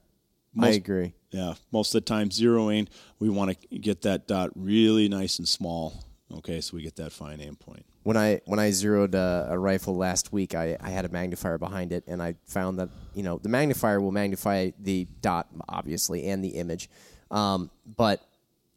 i 0.61 0.71
agree 0.71 1.13
yeah, 1.31 1.55
most 1.73 1.95
of 1.95 2.05
the 2.05 2.07
time 2.07 2.31
zeroing, 2.31 2.89
we 3.19 3.29
want 3.29 3.59
to 3.61 3.79
get 3.79 4.03
that 4.03 4.27
dot 4.27 4.51
really 4.55 5.09
nice 5.09 5.39
and 5.39 5.47
small. 5.47 6.05
Okay, 6.33 6.61
so 6.61 6.77
we 6.77 6.83
get 6.83 6.97
that 6.97 7.13
fine 7.13 7.41
aim 7.41 7.57
point. 7.57 7.85
when 8.03 8.17
I 8.17 8.41
when 8.47 8.59
I 8.59 8.71
zeroed 8.71 9.15
a, 9.15 9.49
a 9.51 9.59
rifle 9.59 9.97
last 9.97 10.33
week, 10.33 10.55
I, 10.55 10.77
I 10.81 10.91
had 10.91 11.05
a 11.05 11.09
magnifier 11.09 11.59
behind 11.59 11.93
it, 11.93 12.05
and 12.07 12.23
I 12.23 12.35
found 12.47 12.79
that 12.79 12.89
you 13.15 13.23
know 13.23 13.39
the 13.39 13.49
magnifier 13.49 14.01
will 14.01 14.13
magnify 14.13 14.71
the 14.79 15.07
dot 15.21 15.49
obviously 15.69 16.27
and 16.27 16.43
the 16.43 16.51
image, 16.51 16.89
um, 17.31 17.71
but 17.97 18.23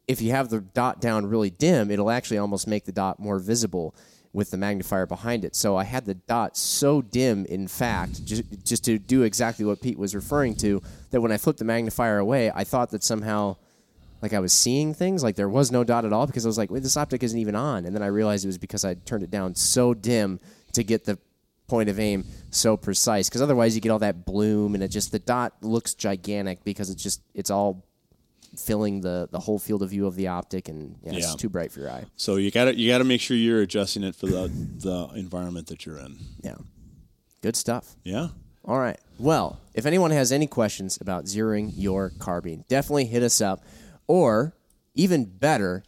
if 0.08 0.20
you 0.20 0.32
have 0.32 0.50
the 0.50 0.60
dot 0.60 1.00
down 1.00 1.26
really 1.26 1.50
dim, 1.50 1.90
it'll 1.90 2.10
actually 2.10 2.38
almost 2.38 2.66
make 2.66 2.84
the 2.84 2.92
dot 2.92 3.18
more 3.18 3.38
visible 3.38 3.94
with 4.32 4.50
the 4.50 4.56
magnifier 4.56 5.06
behind 5.06 5.44
it. 5.44 5.54
So 5.54 5.76
I 5.76 5.84
had 5.84 6.06
the 6.06 6.14
dot 6.14 6.56
so 6.56 7.02
dim, 7.02 7.44
in 7.46 7.68
fact, 7.68 8.24
just, 8.24 8.44
just 8.64 8.84
to 8.84 8.98
do 8.98 9.22
exactly 9.22 9.64
what 9.64 9.82
Pete 9.82 9.98
was 9.98 10.14
referring 10.14 10.54
to, 10.56 10.82
that 11.10 11.20
when 11.20 11.32
I 11.32 11.36
flipped 11.36 11.58
the 11.58 11.64
magnifier 11.64 12.18
away, 12.18 12.50
I 12.54 12.64
thought 12.64 12.90
that 12.90 13.04
somehow 13.04 13.56
like 14.22 14.32
I 14.32 14.38
was 14.38 14.52
seeing 14.52 14.94
things, 14.94 15.22
like 15.22 15.34
there 15.34 15.48
was 15.48 15.72
no 15.72 15.82
dot 15.82 16.04
at 16.04 16.12
all 16.12 16.26
because 16.26 16.46
I 16.46 16.48
was 16.48 16.56
like, 16.56 16.70
wait, 16.70 16.82
this 16.82 16.96
optic 16.96 17.22
isn't 17.24 17.38
even 17.38 17.56
on. 17.56 17.84
And 17.84 17.94
then 17.94 18.02
I 18.02 18.06
realized 18.06 18.44
it 18.44 18.48
was 18.48 18.58
because 18.58 18.84
I 18.84 18.94
turned 18.94 19.24
it 19.24 19.30
down 19.30 19.56
so 19.56 19.94
dim 19.94 20.38
to 20.74 20.84
get 20.84 21.04
the 21.04 21.18
point 21.66 21.88
of 21.88 21.98
aim 21.98 22.24
so 22.50 22.76
precise. 22.76 23.28
Because 23.28 23.42
otherwise, 23.42 23.74
you 23.74 23.80
get 23.80 23.90
all 23.90 23.98
that 23.98 24.24
bloom 24.24 24.74
and 24.74 24.82
it 24.82 24.88
just 24.88 25.10
the 25.10 25.18
dot 25.18 25.54
looks 25.60 25.94
gigantic 25.94 26.62
because 26.64 26.88
it's 26.88 27.02
just 27.02 27.20
it's 27.34 27.50
all 27.50 27.84
filling 28.56 29.00
the 29.00 29.28
the 29.30 29.38
whole 29.40 29.58
field 29.58 29.82
of 29.82 29.90
view 29.90 30.06
of 30.06 30.14
the 30.16 30.28
optic 30.28 30.68
and 30.68 30.96
yeah, 31.02 31.12
Yeah. 31.12 31.18
it's 31.18 31.34
too 31.36 31.48
bright 31.48 31.72
for 31.72 31.80
your 31.80 31.90
eye. 31.90 32.04
So 32.16 32.36
you 32.36 32.50
got 32.50 32.66
to 32.66 32.76
you 32.76 32.90
got 32.90 32.98
to 32.98 33.04
make 33.04 33.20
sure 33.20 33.36
you're 33.36 33.62
adjusting 33.62 34.02
it 34.04 34.14
for 34.14 34.26
the 34.26 34.48
the 34.78 35.08
environment 35.18 35.68
that 35.68 35.86
you're 35.86 35.98
in. 35.98 36.18
Yeah, 36.42 36.56
good 37.42 37.56
stuff. 37.56 37.96
Yeah. 38.04 38.28
All 38.64 38.78
right. 38.78 38.98
Well, 39.18 39.58
if 39.74 39.86
anyone 39.86 40.10
has 40.12 40.30
any 40.32 40.46
questions 40.46 40.98
about 41.00 41.24
zeroing 41.24 41.72
your 41.74 42.10
carbine, 42.18 42.64
definitely 42.68 43.06
hit 43.06 43.22
us 43.22 43.40
up. 43.40 43.64
Or 44.06 44.54
even 44.94 45.24
better, 45.24 45.82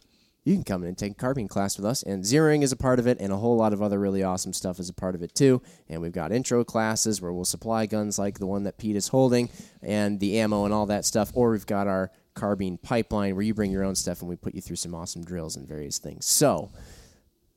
you 0.45 0.53
can 0.53 0.63
come 0.63 0.83
in 0.83 0.89
and 0.89 0.97
take 0.97 1.13
a 1.13 1.15
carbine 1.15 1.47
class 1.47 1.75
with 1.75 1.85
us. 1.85 2.03
And 2.03 2.23
zeroing 2.23 2.61
is 2.61 2.71
a 2.71 2.77
part 2.77 2.99
of 2.99 3.07
it, 3.07 3.17
and 3.19 3.33
a 3.33 3.37
whole 3.37 3.57
lot 3.57 3.73
of 3.73 3.81
other 3.81 3.99
really 3.99 4.23
awesome 4.23 4.53
stuff 4.53 4.79
is 4.79 4.87
a 4.89 4.93
part 4.93 5.15
of 5.15 5.23
it 5.23 5.33
too. 5.33 5.61
And 5.89 6.01
we've 6.01 6.11
got 6.11 6.31
intro 6.31 6.63
classes 6.63 7.19
where 7.19 7.33
we'll 7.33 7.45
supply 7.45 7.87
guns 7.87 8.19
like 8.19 8.37
the 8.37 8.45
one 8.45 8.63
that 8.63 8.77
Pete 8.77 8.95
is 8.95 9.07
holding 9.07 9.49
and 9.81 10.19
the 10.19 10.39
ammo 10.39 10.63
and 10.63 10.73
all 10.73 10.85
that 10.85 11.03
stuff. 11.03 11.31
Or 11.33 11.49
we've 11.49 11.65
got 11.65 11.87
our 11.87 12.11
carbine 12.35 12.77
pipeline 12.77 13.35
where 13.35 13.43
you 13.43 13.55
bring 13.55 13.71
your 13.71 13.83
own 13.83 13.95
stuff 13.95 14.21
and 14.21 14.29
we 14.29 14.35
put 14.35 14.53
you 14.53 14.61
through 14.61 14.75
some 14.75 14.93
awesome 14.93 15.23
drills 15.23 15.55
and 15.55 15.67
various 15.67 15.97
things. 15.97 16.25
So, 16.25 16.69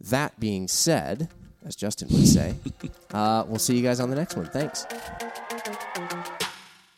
that 0.01 0.39
being 0.41 0.67
said, 0.67 1.29
as 1.67 1.77
Justin 1.77 2.09
would 2.13 2.27
say, 2.27 2.55
uh, 3.13 3.45
we'll 3.47 3.59
see 3.59 3.77
you 3.77 3.83
guys 3.83 4.01
on 4.01 4.09
the 4.09 4.17
next 4.17 4.37
one. 4.37 4.47
Thanks. 4.47 4.87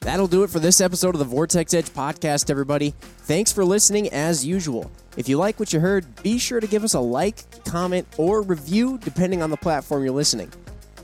That'll 0.02 0.26
do 0.26 0.44
it 0.44 0.48
for 0.48 0.60
this 0.60 0.80
episode 0.80 1.14
of 1.14 1.18
the 1.18 1.26
Vortex 1.26 1.74
Edge 1.74 1.90
podcast, 1.90 2.48
everybody. 2.48 2.94
Thanks 3.24 3.52
for 3.52 3.66
listening 3.66 4.08
as 4.08 4.46
usual. 4.46 4.90
If 5.18 5.28
you 5.28 5.36
like 5.36 5.60
what 5.60 5.74
you 5.74 5.80
heard, 5.80 6.22
be 6.22 6.38
sure 6.38 6.58
to 6.58 6.66
give 6.66 6.84
us 6.84 6.94
a 6.94 7.00
like, 7.00 7.44
comment, 7.66 8.08
or 8.16 8.40
review 8.40 8.96
depending 8.96 9.42
on 9.42 9.50
the 9.50 9.58
platform 9.58 10.02
you're 10.02 10.14
listening. 10.14 10.50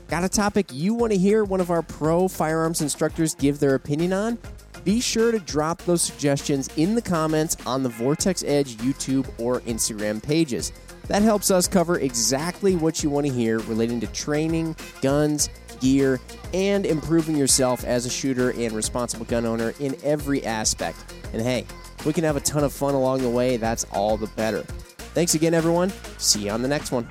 Got 0.07 0.23
a 0.23 0.29
topic 0.29 0.69
you 0.71 0.95
want 0.95 1.13
to 1.13 1.17
hear 1.19 1.43
one 1.43 1.61
of 1.61 1.69
our 1.69 1.83
pro 1.83 2.27
firearms 2.27 2.81
instructors 2.81 3.35
give 3.35 3.59
their 3.59 3.75
opinion 3.75 4.13
on? 4.13 4.39
Be 4.83 4.99
sure 4.99 5.31
to 5.31 5.37
drop 5.37 5.83
those 5.83 6.01
suggestions 6.01 6.67
in 6.75 6.95
the 6.95 7.01
comments 7.01 7.55
on 7.67 7.83
the 7.83 7.89
Vortex 7.89 8.43
Edge 8.47 8.77
YouTube 8.77 9.29
or 9.39 9.59
Instagram 9.61 10.23
pages. 10.23 10.71
That 11.07 11.21
helps 11.21 11.51
us 11.51 11.67
cover 11.67 11.99
exactly 11.99 12.75
what 12.75 13.03
you 13.03 13.11
want 13.11 13.27
to 13.27 13.31
hear 13.31 13.59
relating 13.59 13.99
to 13.99 14.07
training, 14.07 14.75
guns, 15.01 15.49
gear, 15.79 16.19
and 16.53 16.85
improving 16.85 17.35
yourself 17.35 17.83
as 17.83 18.05
a 18.05 18.09
shooter 18.09 18.51
and 18.51 18.73
responsible 18.73 19.25
gun 19.25 19.45
owner 19.45 19.73
in 19.79 19.95
every 20.03 20.45
aspect. 20.45 21.13
And 21.33 21.41
hey, 21.41 21.65
we 22.05 22.13
can 22.13 22.23
have 22.23 22.35
a 22.35 22.41
ton 22.41 22.63
of 22.63 22.73
fun 22.73 22.93
along 22.93 23.21
the 23.21 23.29
way. 23.29 23.57
That's 23.57 23.83
all 23.85 24.17
the 24.17 24.27
better. 24.27 24.63
Thanks 25.13 25.33
again, 25.33 25.53
everyone. 25.53 25.91
See 26.17 26.45
you 26.45 26.51
on 26.51 26.61
the 26.61 26.67
next 26.67 26.91
one. 26.91 27.07